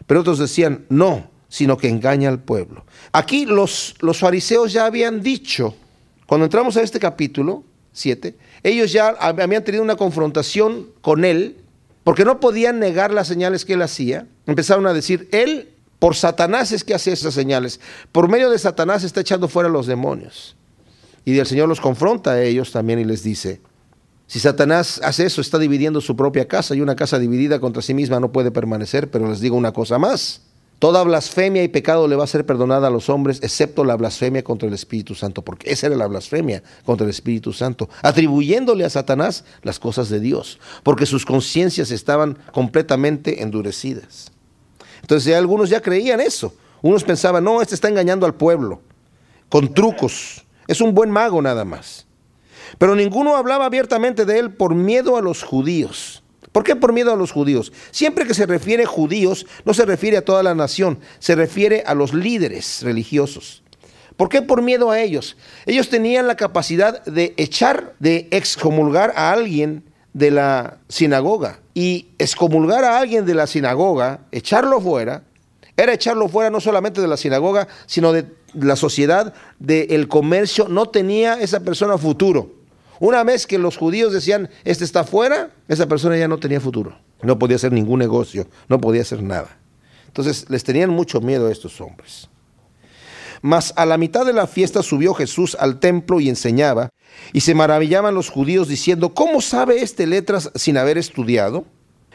[0.06, 2.84] pero otros decían, no, sino que engaña al pueblo.
[3.10, 5.74] Aquí los, los fariseos ya habían dicho,
[6.26, 11.58] cuando entramos a este capítulo 7, ellos ya habían tenido una confrontación con él,
[12.04, 14.26] porque no podían negar las señales que él hacía.
[14.46, 17.80] Empezaron a decir, él por Satanás es que hace esas señales.
[18.12, 20.56] Por medio de Satanás está echando fuera a los demonios.
[21.24, 23.60] Y el Señor los confronta a ellos también y les dice,
[24.26, 27.94] si Satanás hace eso, está dividiendo su propia casa y una casa dividida contra sí
[27.94, 30.42] misma no puede permanecer, pero les digo una cosa más.
[30.78, 34.44] Toda blasfemia y pecado le va a ser perdonada a los hombres, excepto la blasfemia
[34.44, 38.90] contra el Espíritu Santo, porque esa era la blasfemia contra el Espíritu Santo, atribuyéndole a
[38.90, 44.30] Satanás las cosas de Dios, porque sus conciencias estaban completamente endurecidas.
[45.00, 46.54] Entonces algunos ya creían eso.
[46.80, 48.80] Unos pensaban, no, este está engañando al pueblo,
[49.48, 50.44] con trucos.
[50.68, 52.06] Es un buen mago nada más.
[52.78, 56.22] Pero ninguno hablaba abiertamente de él por miedo a los judíos.
[56.58, 57.72] ¿Por qué por miedo a los judíos?
[57.92, 61.84] Siempre que se refiere a judíos, no se refiere a toda la nación, se refiere
[61.86, 63.62] a los líderes religiosos.
[64.16, 65.36] ¿Por qué por miedo a ellos?
[65.66, 71.60] Ellos tenían la capacidad de echar, de excomulgar a alguien de la sinagoga.
[71.74, 75.22] Y excomulgar a alguien de la sinagoga, echarlo fuera,
[75.76, 80.66] era echarlo fuera no solamente de la sinagoga, sino de la sociedad, del comercio.
[80.66, 82.57] No tenía esa persona futuro.
[83.00, 86.98] Una vez que los judíos decían, este está fuera, esa persona ya no tenía futuro.
[87.22, 89.58] No podía hacer ningún negocio, no podía hacer nada.
[90.06, 92.28] Entonces les tenían mucho miedo a estos hombres.
[93.40, 96.90] Mas a la mitad de la fiesta subió Jesús al templo y enseñaba,
[97.32, 101.64] y se maravillaban los judíos diciendo, ¿cómo sabe este letras sin haber estudiado?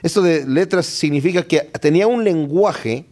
[0.02, 3.06] Esto de letras significa que tenía un lenguaje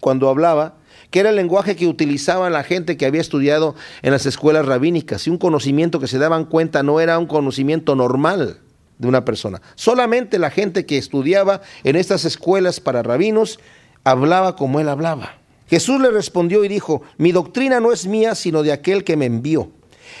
[0.00, 0.74] cuando hablaba,
[1.12, 5.26] que era el lenguaje que utilizaba la gente que había estudiado en las escuelas rabínicas,
[5.26, 8.58] y un conocimiento que se daban cuenta no era un conocimiento normal
[8.98, 9.60] de una persona.
[9.74, 13.60] Solamente la gente que estudiaba en estas escuelas para rabinos
[14.04, 15.36] hablaba como él hablaba.
[15.68, 19.26] Jesús le respondió y dijo, mi doctrina no es mía, sino de aquel que me
[19.26, 19.70] envió.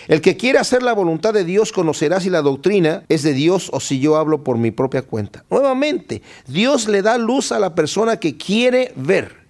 [0.08, 3.70] El que quiere hacer la voluntad de Dios conocerá si la doctrina es de Dios
[3.72, 5.44] o si yo hablo por mi propia cuenta.
[5.50, 9.41] Nuevamente, Dios le da luz a la persona que quiere ver.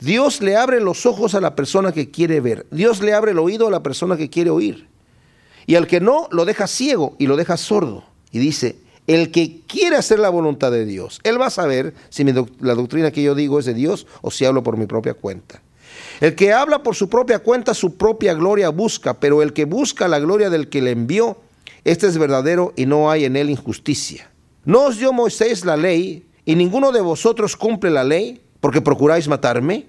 [0.00, 2.66] Dios le abre los ojos a la persona que quiere ver.
[2.70, 4.88] Dios le abre el oído a la persona que quiere oír.
[5.66, 8.04] Y al que no, lo deja ciego y lo deja sordo.
[8.32, 12.24] Y dice, el que quiere hacer la voluntad de Dios, él va a saber si
[12.24, 15.62] la doctrina que yo digo es de Dios o si hablo por mi propia cuenta.
[16.20, 20.08] El que habla por su propia cuenta, su propia gloria busca, pero el que busca
[20.08, 21.38] la gloria del que le envió,
[21.84, 24.30] este es verdadero y no hay en él injusticia.
[24.64, 29.28] ¿No os dio Moisés la ley y ninguno de vosotros cumple la ley porque procuráis
[29.28, 29.86] matarme?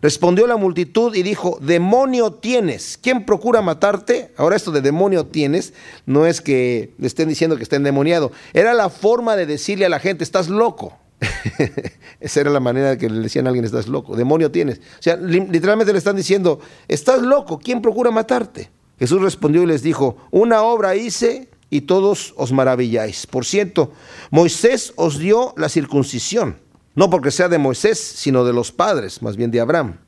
[0.00, 2.98] Respondió la multitud y dijo, demonio tienes.
[3.00, 4.32] ¿Quién procura matarte?
[4.36, 5.72] Ahora esto de demonio tienes
[6.04, 8.30] no es que le estén diciendo que está endemoniado.
[8.52, 10.98] Era la forma de decirle a la gente, estás loco.
[12.20, 14.78] Esa era la manera que le decían a alguien, estás loco, demonio tienes.
[14.78, 18.70] O sea, literalmente le están diciendo, estás loco, ¿quién procura matarte?
[18.98, 23.26] Jesús respondió y les dijo, una obra hice y todos os maravilláis.
[23.26, 23.92] Por cierto,
[24.30, 26.58] Moisés os dio la circuncisión,
[26.94, 29.98] no porque sea de Moisés, sino de los padres, más bien de Abraham.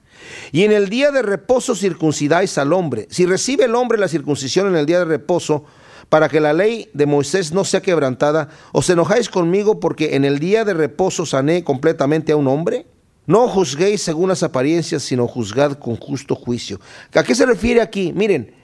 [0.52, 3.06] Y en el día de reposo circuncidáis al hombre.
[3.10, 5.64] Si recibe el hombre la circuncisión en el día de reposo,
[6.08, 10.38] para que la ley de Moisés no sea quebrantada, ¿os enojáis conmigo porque en el
[10.38, 12.86] día de reposo sané completamente a un hombre?
[13.26, 16.80] No juzguéis según las apariencias, sino juzgad con justo juicio.
[17.12, 18.12] ¿A qué se refiere aquí?
[18.14, 18.54] Miren,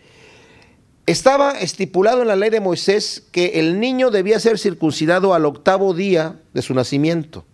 [1.06, 5.94] estaba estipulado en la ley de Moisés que el niño debía ser circuncidado al octavo
[5.94, 7.44] día de su nacimiento.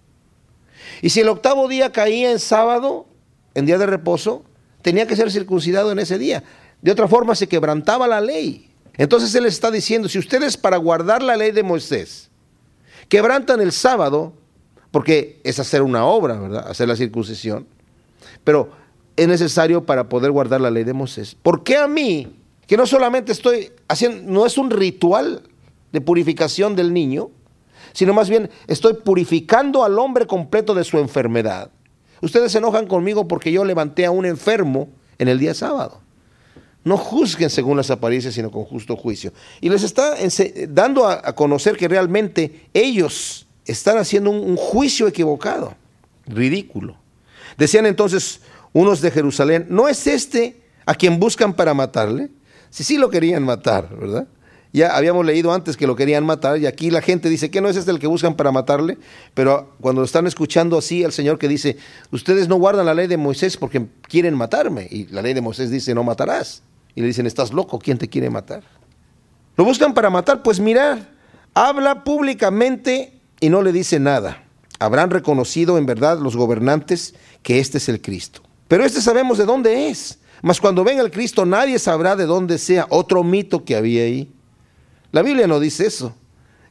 [1.02, 3.06] Y si el octavo día caía en sábado,
[3.54, 4.44] en día de reposo,
[4.82, 6.44] tenía que ser circuncidado en ese día.
[6.82, 8.70] De otra forma se quebrantaba la ley.
[8.96, 12.30] Entonces Él está diciendo, si ustedes para guardar la ley de Moisés
[13.08, 14.34] quebrantan el sábado,
[14.90, 16.68] porque es hacer una obra, ¿verdad?
[16.68, 17.66] Hacer la circuncisión,
[18.44, 18.70] pero
[19.16, 21.36] es necesario para poder guardar la ley de Moisés.
[21.42, 25.42] ¿Por qué a mí, que no solamente estoy haciendo, no es un ritual
[25.92, 27.30] de purificación del niño,
[27.92, 31.70] sino más bien estoy purificando al hombre completo de su enfermedad?
[32.20, 34.88] Ustedes se enojan conmigo porque yo levanté a un enfermo
[35.18, 36.00] en el día sábado.
[36.84, 39.32] No juzguen según las apariencias, sino con justo juicio.
[39.60, 40.14] Y les está
[40.68, 45.74] dando a, conocer que realmente ellos están haciendo un, juicio equivocado,
[46.26, 46.96] ridículo.
[47.56, 48.40] Decían entonces
[48.72, 52.30] unos de Jerusalén, ¿no es este a quien buscan para matarle?
[52.70, 54.26] Si sí lo querían matar, ¿verdad?
[54.72, 57.68] Ya habíamos leído antes que lo querían matar y aquí la gente dice que no
[57.68, 58.98] es este el que buscan para matarle,
[59.32, 61.78] pero cuando están escuchando así al Señor que dice,
[62.12, 65.70] ustedes no guardan la ley de Moisés porque quieren matarme y la ley de Moisés
[65.70, 66.62] dice no matarás.
[66.94, 68.64] Y le dicen, estás loco, ¿quién te quiere matar?
[69.56, 71.10] Lo buscan para matar, pues mirar,
[71.54, 74.44] habla públicamente y no le dice nada.
[74.80, 78.42] Habrán reconocido en verdad los gobernantes que este es el Cristo.
[78.68, 80.18] Pero este sabemos de dónde es.
[80.42, 82.86] Mas cuando venga el Cristo nadie sabrá de dónde sea.
[82.90, 84.32] Otro mito que había ahí.
[85.12, 86.14] La Biblia no dice eso,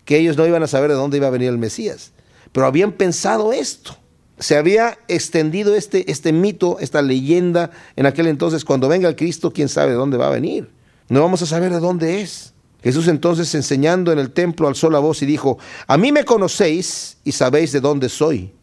[0.06, 2.12] que ellos no iban a saber de dónde iba a venir el Mesías,
[2.52, 3.98] pero habían pensado esto.
[4.40, 9.52] Se había extendido este, este mito, esta leyenda en aquel entonces, cuando venga el Cristo,
[9.52, 10.70] quién sabe de dónde va a venir.
[11.10, 12.54] No vamos a saber de dónde es.
[12.84, 15.58] Jesús entonces enseñando en el templo alzó la voz y dijo,
[15.88, 18.54] a mí me conocéis y sabéis de dónde soy.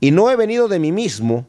[0.00, 1.46] Y no he venido de mí mismo,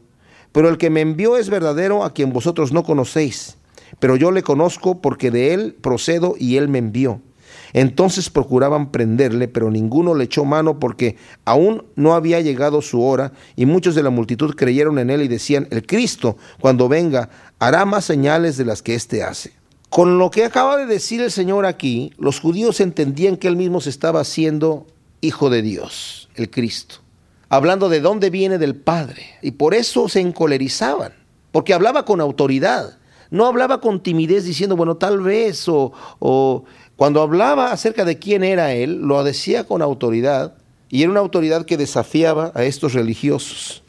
[0.51, 3.55] pero el que me envió es verdadero a quien vosotros no conocéis.
[3.99, 7.21] Pero yo le conozco porque de él procedo y él me envió.
[7.73, 13.33] Entonces procuraban prenderle, pero ninguno le echó mano porque aún no había llegado su hora
[13.55, 17.29] y muchos de la multitud creyeron en él y decían, el Cristo, cuando venga,
[17.59, 19.53] hará más señales de las que éste hace.
[19.89, 23.79] Con lo que acaba de decir el Señor aquí, los judíos entendían que él mismo
[23.79, 24.87] se estaba haciendo
[25.21, 26.95] hijo de Dios, el Cristo,
[27.47, 31.13] hablando de dónde viene del Padre, y por eso se encolerizaban,
[31.51, 32.97] porque hablaba con autoridad,
[33.29, 36.65] no hablaba con timidez diciendo, bueno, tal vez, o, o
[37.03, 40.55] cuando hablaba acerca de quién era él, lo decía con autoridad,
[40.87, 43.83] y era una autoridad que desafiaba a estos religiosos.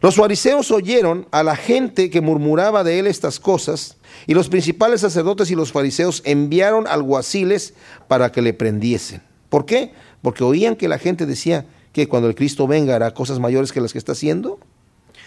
[0.00, 3.96] Los fariseos oyeron a la gente que murmuraba de él estas cosas,
[4.28, 7.74] y los principales sacerdotes y los fariseos enviaron alguaciles
[8.06, 9.22] para que le prendiesen.
[9.48, 9.92] ¿Por qué?
[10.22, 13.80] Porque oían que la gente decía que cuando el Cristo venga hará cosas mayores que
[13.80, 14.60] las que está haciendo.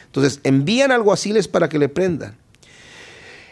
[0.05, 2.37] Entonces envían alguaciles para que le prendan.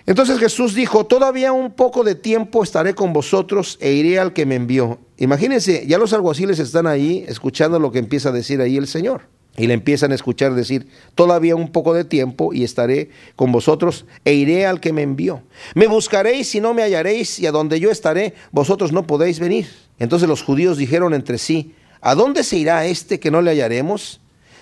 [0.06, 4.45] Entonces Jesús dijo, todavía un poco de tiempo estaré con vosotros e iré al que
[4.45, 4.99] me envió.
[5.18, 9.22] Imagínense, ya los alguaciles están ahí escuchando lo que empieza a decir ahí el Señor.
[9.56, 14.06] Y le empiezan a escuchar decir, todavía un poco de tiempo y estaré con vosotros
[14.26, 15.43] e iré al que me envió.
[15.76, 19.68] Me buscaréis y no me hallaréis y a donde yo estaré, vosotros no podéis venir.
[19.99, 24.20] Entonces los judíos dijeron entre sí, ¿a dónde se irá este que no le hallaremos?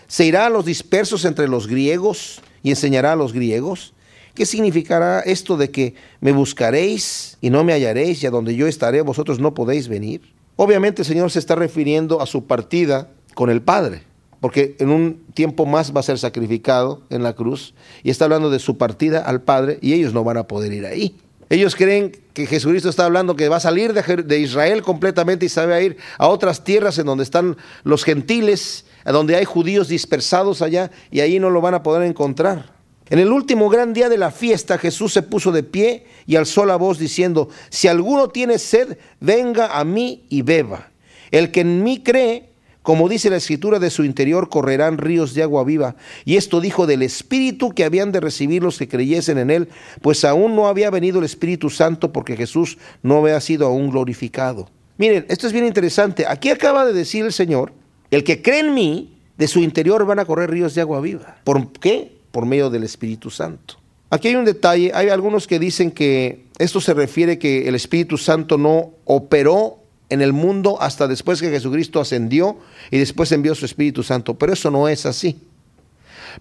[0.08, 3.94] ¿Se irá a los dispersos entre los griegos y enseñará a los griegos?
[4.34, 8.68] ¿Qué significará esto de que me buscaréis y no me hallaréis y a donde yo
[8.68, 10.22] estaré, vosotros no podéis venir?
[10.56, 14.04] Obviamente el Señor se está refiriendo a su partida con el Padre
[14.42, 17.74] porque en un tiempo más va a ser sacrificado en la cruz,
[18.04, 20.86] y está hablando de su partida al Padre, y ellos no van a poder ir
[20.86, 21.16] ahí.
[21.50, 25.66] Ellos creen que Jesucristo está hablando que va a salir de, Israel completamente y se
[25.66, 29.90] va a ir a otras tierras en donde están los gentiles, a donde hay judíos
[29.90, 32.81] dispersados allá, y ahí no lo van a poder encontrar.
[33.12, 36.64] En el último gran día de la fiesta, Jesús se puso de pie y alzó
[36.64, 40.92] la voz diciendo, si alguno tiene sed, venga a mí y beba.
[41.30, 42.52] El que en mí cree,
[42.84, 45.98] como dice la escritura, de su interior correrán ríos de agua viva.
[46.24, 49.68] Y esto dijo del Espíritu que habían de recibir los que creyesen en él,
[50.02, 54.70] pues aún no había venido el Espíritu Santo porque Jesús no había sido aún glorificado.
[54.98, 56.26] Miren, esto es bien interesante.
[56.26, 57.74] Aquí acaba de decir el Señor,
[58.10, 61.40] el que cree en mí, de su interior van a correr ríos de agua viva.
[61.44, 62.21] ¿Por qué?
[62.32, 63.76] Por medio del Espíritu Santo.
[64.10, 68.18] Aquí hay un detalle, hay algunos que dicen que esto se refiere que el Espíritu
[68.18, 69.78] Santo no operó
[70.10, 72.58] en el mundo hasta después que Jesucristo ascendió
[72.92, 74.34] y después envió su Espíritu Santo.
[74.34, 75.40] Pero eso no es así.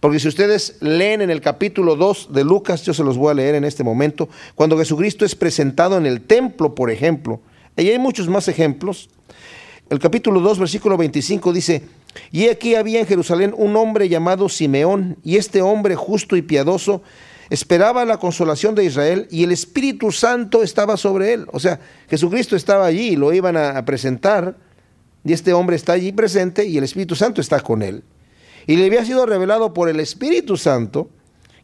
[0.00, 3.34] Porque si ustedes leen en el capítulo 2 de Lucas, yo se los voy a
[3.34, 7.40] leer en este momento, cuando Jesucristo es presentado en el templo, por ejemplo,
[7.76, 9.08] y hay muchos más ejemplos,
[9.88, 11.82] el capítulo 2, versículo 25 dice,
[12.30, 17.02] y aquí había en Jerusalén un hombre llamado Simeón, y este hombre justo y piadoso
[17.50, 21.46] esperaba la consolación de Israel y el Espíritu Santo estaba sobre él.
[21.52, 24.56] O sea, Jesucristo estaba allí y lo iban a presentar
[25.24, 28.04] y este hombre está allí presente y el Espíritu Santo está con él.
[28.66, 31.10] Y le había sido revelado por el Espíritu Santo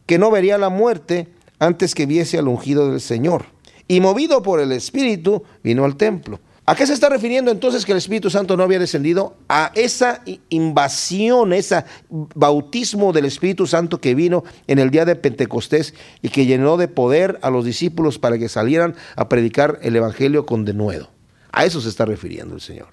[0.05, 1.27] que no vería la muerte
[1.59, 3.45] antes que viese al ungido del Señor.
[3.87, 6.39] Y movido por el Espíritu, vino al templo.
[6.69, 9.37] ¿A qué se está refiriendo entonces que el Espíritu Santo no había descendido?
[9.47, 15.93] A esa invasión, ese bautismo del Espíritu Santo que vino en el día de Pentecostés
[16.21, 20.45] y que llenó de poder a los discípulos para que salieran a predicar el Evangelio
[20.45, 21.09] con denuedo.
[21.53, 22.89] A eso se está refiriendo el Señor.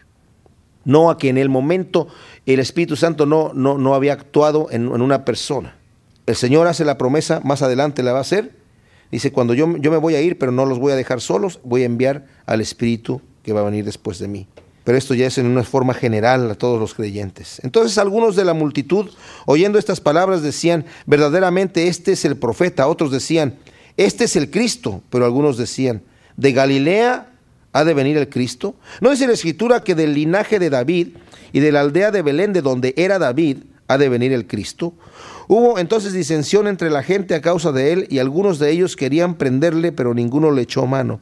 [0.84, 2.06] No a que en el momento
[2.46, 5.76] el Espíritu Santo no, no, no había actuado en, una persona.
[6.26, 8.52] El Señor hace la promesa, más adelante la va a hacer.
[9.10, 11.58] Dice, cuando yo, yo me voy a ir, pero no los voy a dejar solos,
[11.64, 14.48] voy a enviar al Espíritu que va a venir después de mí.
[14.84, 17.60] Pero esto ya es en una forma general a todos los creyentes.
[17.62, 19.10] Entonces algunos de la multitud,
[19.46, 22.86] oyendo estas palabras, decían, verdaderamente este es el profeta.
[22.86, 23.54] Otros decían,
[23.96, 25.02] este es el Cristo.
[25.08, 26.02] Pero algunos decían,
[26.36, 27.28] ¿de Galilea
[27.72, 28.74] ha de venir el Cristo?
[29.00, 31.08] ¿No dice la escritura que del linaje de David
[31.52, 34.92] y de la aldea de Belén, de donde era David, ha de venir el Cristo?
[35.48, 39.34] Hubo entonces disensión entre la gente a causa de él y algunos de ellos querían
[39.34, 41.20] prenderle, pero ninguno le echó mano.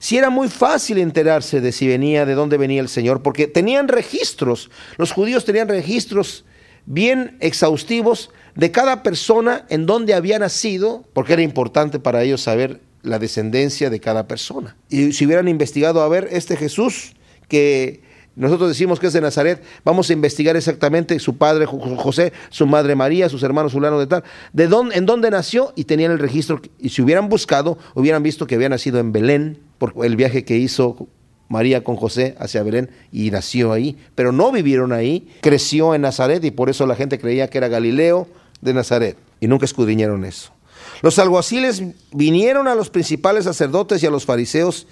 [0.00, 3.86] Si era muy fácil enterarse de si venía, de dónde venía el Señor, porque tenían
[3.86, 6.46] registros, los judíos tenían registros
[6.86, 12.80] bien exhaustivos de cada persona en dónde había nacido, porque era importante para ellos saber
[13.02, 14.74] la descendencia de cada persona.
[14.88, 17.14] Y si hubieran investigado a ver este Jesús
[17.46, 18.00] que
[18.36, 22.94] nosotros decimos que es de Nazaret, vamos a investigar exactamente su padre José, su madre
[22.96, 24.24] María, sus hermanos fulano de tal,
[24.54, 26.62] de dónde, en dónde nació y tenían el registro.
[26.78, 30.58] Y si hubieran buscado, hubieran visto que había nacido en Belén, por el viaje que
[30.58, 31.08] hizo
[31.48, 36.44] María con José hacia Belén y nació ahí, pero no vivieron ahí, creció en Nazaret
[36.44, 38.28] y por eso la gente creía que era Galileo
[38.60, 40.52] de Nazaret y nunca escudriñaron eso.
[41.00, 44.86] Los alguaciles vinieron a los principales sacerdotes y a los fariseos.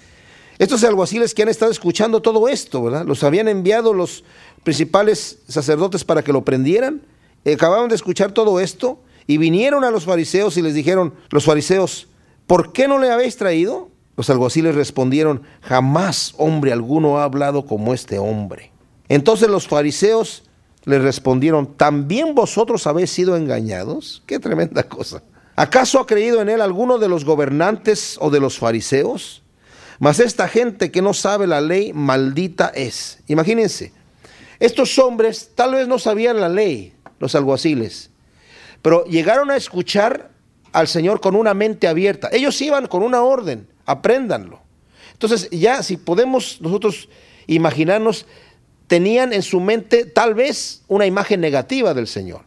[0.57, 3.05] Estos alguaciles que han estado escuchando todo esto, ¿verdad?
[3.05, 4.23] Los habían enviado los
[4.63, 7.03] principales sacerdotes para que lo prendieran.
[7.45, 12.07] Acababan de escuchar todo esto y vinieron a los fariseos y les dijeron, los fariseos,
[12.47, 13.88] ¿por qué no le habéis traído?
[14.19, 18.69] Los alguaciles respondieron, jamás hombre alguno ha hablado como este hombre.
[19.07, 20.43] Entonces los fariseos
[20.83, 24.21] le respondieron, ¿también vosotros habéis sido engañados?
[24.25, 25.23] Qué tremenda cosa.
[25.55, 29.41] ¿Acaso ha creído en él alguno de los gobernantes o de los fariseos?
[29.99, 33.19] Mas esta gente que no sabe la ley, maldita es.
[33.27, 33.93] Imagínense,
[34.59, 38.11] estos hombres tal vez no sabían la ley, los alguaciles,
[38.81, 40.31] pero llegaron a escuchar
[40.73, 42.27] al Señor con una mente abierta.
[42.33, 44.61] Ellos iban con una orden, apréndanlo.
[45.13, 47.09] Entonces ya si podemos nosotros
[47.47, 48.25] imaginarnos,
[48.87, 52.41] tenían en su mente tal vez una imagen negativa del Señor.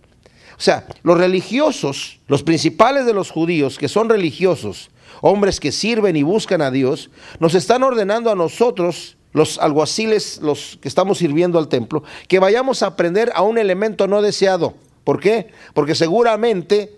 [0.56, 4.90] O sea, los religiosos, los principales de los judíos, que son religiosos,
[5.20, 10.78] hombres que sirven y buscan a Dios, nos están ordenando a nosotros, los alguaciles, los
[10.80, 14.74] que estamos sirviendo al templo, que vayamos a aprender a un elemento no deseado.
[15.04, 15.48] ¿Por qué?
[15.74, 16.96] Porque seguramente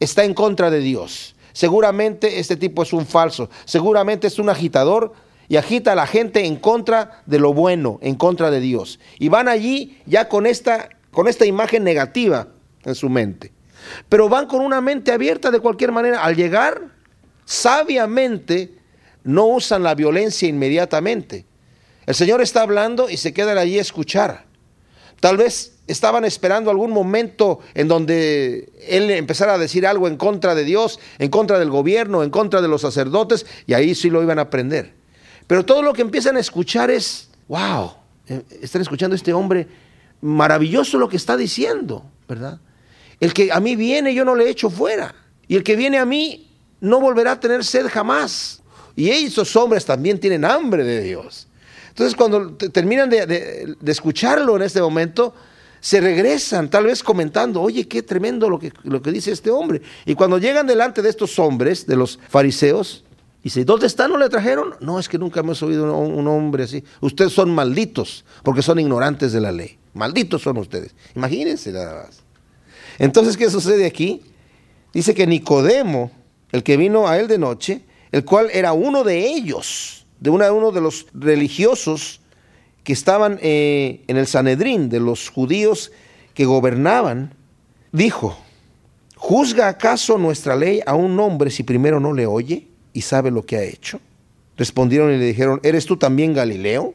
[0.00, 1.35] está en contra de Dios.
[1.56, 3.48] Seguramente este tipo es un falso.
[3.64, 5.14] Seguramente es un agitador
[5.48, 9.00] y agita a la gente en contra de lo bueno, en contra de Dios.
[9.18, 12.48] Y van allí ya con esta, con esta imagen negativa
[12.84, 13.54] en su mente.
[14.10, 16.22] Pero van con una mente abierta de cualquier manera.
[16.22, 16.92] Al llegar,
[17.46, 18.74] sabiamente,
[19.24, 21.46] no usan la violencia inmediatamente.
[22.04, 24.44] El Señor está hablando y se quedan allí a escuchar.
[25.20, 30.54] Tal vez estaban esperando algún momento en donde Él empezara a decir algo en contra
[30.54, 34.22] de Dios, en contra del gobierno, en contra de los sacerdotes, y ahí sí lo
[34.22, 34.94] iban a aprender.
[35.46, 37.92] Pero todo lo que empiezan a escuchar es, wow,
[38.28, 39.68] eh, están escuchando a este hombre,
[40.20, 42.58] maravilloso lo que está diciendo, ¿verdad?
[43.20, 45.14] El que a mí viene, yo no le echo fuera.
[45.48, 48.62] Y el que viene a mí no volverá a tener sed jamás.
[48.94, 51.46] Y esos hombres también tienen hambre de Dios.
[51.88, 55.34] Entonces cuando terminan de, escucharlo en este momento,
[55.86, 59.82] se regresan tal vez comentando, oye, qué tremendo lo que, lo que dice este hombre.
[60.04, 63.04] Y cuando llegan delante de estos hombres, de los fariseos,
[63.40, 64.10] dice, ¿dónde están?
[64.10, 64.74] ¿No le trajeron?
[64.80, 66.82] No, es que nunca hemos oído un, un hombre así.
[67.00, 69.78] Ustedes son malditos porque son ignorantes de la ley.
[69.94, 70.92] Malditos son ustedes.
[71.14, 72.18] Imagínense nada más.
[72.98, 74.22] Entonces, ¿qué sucede aquí?
[74.92, 76.10] Dice que Nicodemo,
[76.50, 80.72] el que vino a él de noche, el cual era uno de ellos, de uno
[80.72, 82.22] de los religiosos
[82.86, 85.90] que estaban eh, en el Sanedrín, de los judíos
[86.34, 87.34] que gobernaban,
[87.90, 88.38] dijo,
[89.16, 93.44] ¿juzga acaso nuestra ley a un hombre si primero no le oye y sabe lo
[93.44, 93.98] que ha hecho?
[94.56, 96.94] Respondieron y le dijeron, ¿eres tú también Galileo?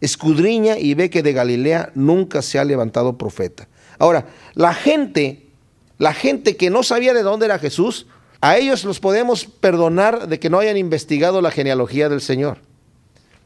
[0.00, 3.66] Escudriña y ve que de Galilea nunca se ha levantado profeta.
[3.98, 5.48] Ahora, la gente,
[5.98, 8.06] la gente que no sabía de dónde era Jesús,
[8.40, 12.58] a ellos los podemos perdonar de que no hayan investigado la genealogía del Señor.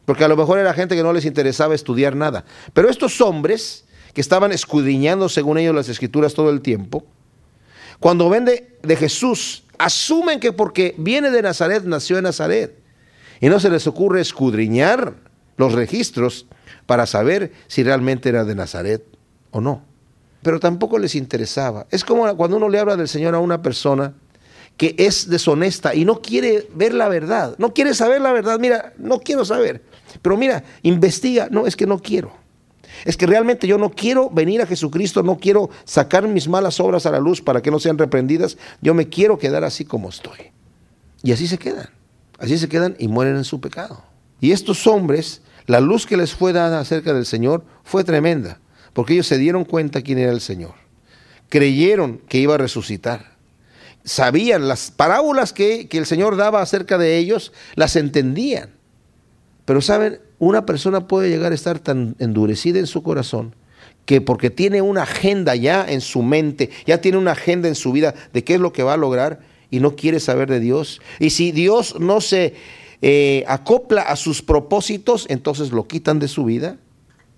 [0.09, 2.47] Porque a lo mejor era gente que no les interesaba estudiar nada.
[2.73, 3.85] Pero estos hombres
[4.15, 7.05] que estaban escudriñando según ellos las escrituras todo el tiempo,
[8.01, 12.79] cuando ven de, de Jesús, asumen que porque viene de Nazaret, nació en Nazaret.
[13.39, 15.13] Y no se les ocurre escudriñar
[15.59, 16.47] los registros
[16.87, 19.05] para saber si realmente era de Nazaret
[19.51, 19.83] o no
[20.41, 21.87] pero tampoco les interesaba.
[21.91, 24.15] Es como cuando uno le habla del Señor a una persona
[24.77, 28.93] que es deshonesta y no quiere ver la verdad, no quiere saber la verdad, mira,
[28.97, 29.83] no quiero saber,
[30.23, 32.33] pero mira, investiga, no, es que no quiero.
[33.05, 37.07] Es que realmente yo no quiero venir a Jesucristo, no quiero sacar mis malas obras
[37.07, 40.53] a la luz para que no sean reprendidas, yo me quiero quedar así como estoy.
[41.23, 41.91] Y así se quedan,
[42.39, 44.03] así se quedan y mueren en su pecado.
[44.41, 48.61] Y estos hombres, la luz que les fue dada acerca del Señor fue tremenda
[48.99, 50.75] porque ellos se dieron cuenta quién era el Señor.
[51.49, 53.37] Creyeron que iba a resucitar.
[54.05, 58.71] Sabían las parábolas que, que el Señor daba acerca de ellos, las entendían.
[59.69, 63.55] Pero saben, una persona puede llegar a estar tan endurecida en su corazón
[64.07, 67.93] que porque tiene una agenda ya en su mente, ya tiene una agenda en su
[67.93, 69.41] vida de qué es lo que va a lograr
[69.71, 71.03] y no quiere saber de Dios.
[71.19, 72.55] Y si Dios no se
[73.03, 76.79] eh, acopla a sus propósitos, entonces lo quitan de su vida.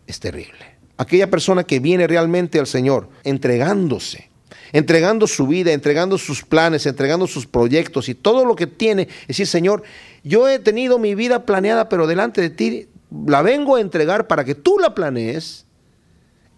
[0.06, 4.29] Es terrible aquella persona que viene realmente al Señor, entregándose
[4.72, 9.08] entregando su vida, entregando sus planes, entregando sus proyectos y todo lo que tiene.
[9.22, 9.82] Es decir, Señor,
[10.22, 12.88] yo he tenido mi vida planeada, pero delante de ti
[13.26, 15.66] la vengo a entregar para que tú la planees.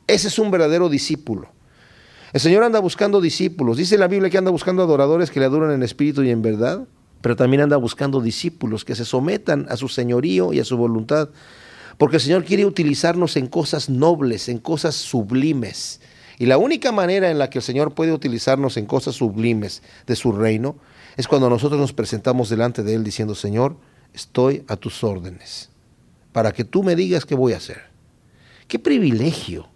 [0.06, 1.48] Ese es un verdadero discípulo.
[2.32, 3.76] El Señor anda buscando discípulos.
[3.76, 6.86] Dice la Biblia que anda buscando adoradores que le adoran en espíritu y en verdad,
[7.20, 11.28] pero también anda buscando discípulos que se sometan a su señorío y a su voluntad.
[11.98, 16.00] Porque el Señor quiere utilizarnos en cosas nobles, en cosas sublimes.
[16.42, 20.16] Y la única manera en la que el Señor puede utilizarnos en cosas sublimes de
[20.16, 20.74] su reino
[21.16, 23.76] es cuando nosotros nos presentamos delante de Él diciendo, Señor,
[24.12, 25.70] estoy a tus órdenes,
[26.32, 27.82] para que tú me digas qué voy a hacer.
[28.66, 29.68] Qué privilegio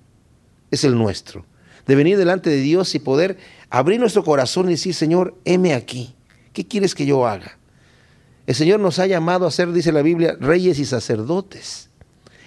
[0.73, 1.47] es el nuestro,
[1.87, 3.39] de venir delante de Dios y poder
[3.71, 6.17] abrir nuestro corazón y decir, Señor, heme aquí,
[6.53, 7.59] ¿qué quieres que yo haga?
[8.49, 11.91] El Señor nos ha llamado a ser, dice la Biblia, reyes y sacerdotes,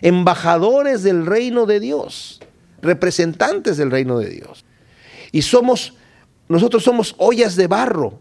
[0.01, 2.41] embajadores del reino de Dios,
[2.81, 4.65] representantes del reino de Dios.
[5.31, 5.93] Y somos,
[6.47, 8.19] nosotros somos ollas de barro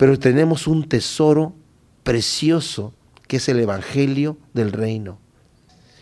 [0.00, 1.52] pero tenemos un tesoro
[2.04, 2.94] precioso
[3.28, 5.18] que es el Evangelio del Reino.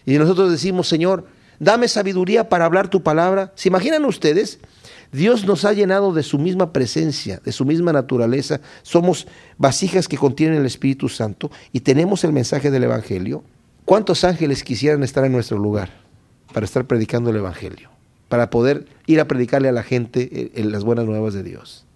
[0.06, 1.26] Y nosotros decimos, Señor,
[1.58, 3.52] dame sabiduría para hablar tu palabra.
[3.56, 4.60] ¿Se imaginan ustedes?
[5.10, 8.60] Dios nos ha llenado de su misma presencia, de su misma naturaleza.
[8.82, 13.42] Somos vasijas que contienen el Espíritu Santo y tenemos el mensaje del Evangelio.
[13.84, 15.90] ¿Cuántos ángeles quisieran estar en nuestro lugar
[16.52, 17.97] para estar predicando el Evangelio?
[18.28, 21.86] Para poder ir a predicarle a la gente las buenas nuevas de Dios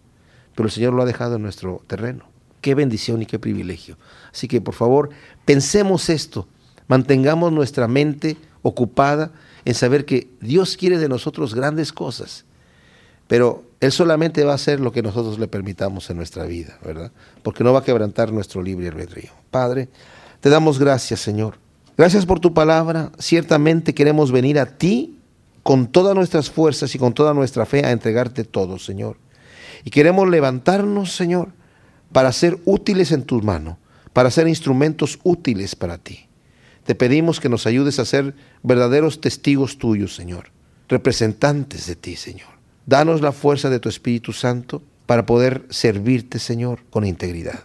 [0.55, 2.25] pero el Señor lo ha dejado en nuestro terreno.
[2.61, 3.99] Qué bendición y qué privilegio.
[4.33, 5.11] Así que por favor,
[5.45, 6.47] pensemos esto,
[6.87, 9.33] mantengamos nuestra mente ocupada
[9.65, 12.45] en saber que Dios quiere de nosotros grandes cosas,
[13.27, 17.11] pero Él solamente va a hacer lo que nosotros le permitamos en nuestra vida, ¿verdad?
[17.43, 19.31] Porque no va a quebrantar nuestro libre albedrío.
[19.51, 19.89] Padre,
[20.41, 21.57] te damos gracias, Señor.
[21.97, 23.11] Gracias por tu palabra.
[23.19, 25.19] Ciertamente queremos venir a ti
[25.63, 29.17] con todas nuestras fuerzas y con toda nuestra fe a entregarte todo, Señor.
[29.85, 31.53] Y queremos levantarnos, Señor,
[32.13, 33.77] para ser útiles en tus manos,
[34.13, 36.27] para ser instrumentos útiles para ti.
[36.85, 40.51] Te pedimos que nos ayudes a ser verdaderos testigos tuyos, Señor,
[40.89, 42.51] representantes de ti, Señor.
[42.87, 47.65] Danos la fuerza de tu Espíritu Santo para poder servirte, Señor, con integridad.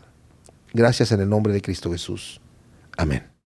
[0.74, 2.40] Gracias en el nombre de Cristo Jesús.
[2.96, 3.37] Amén.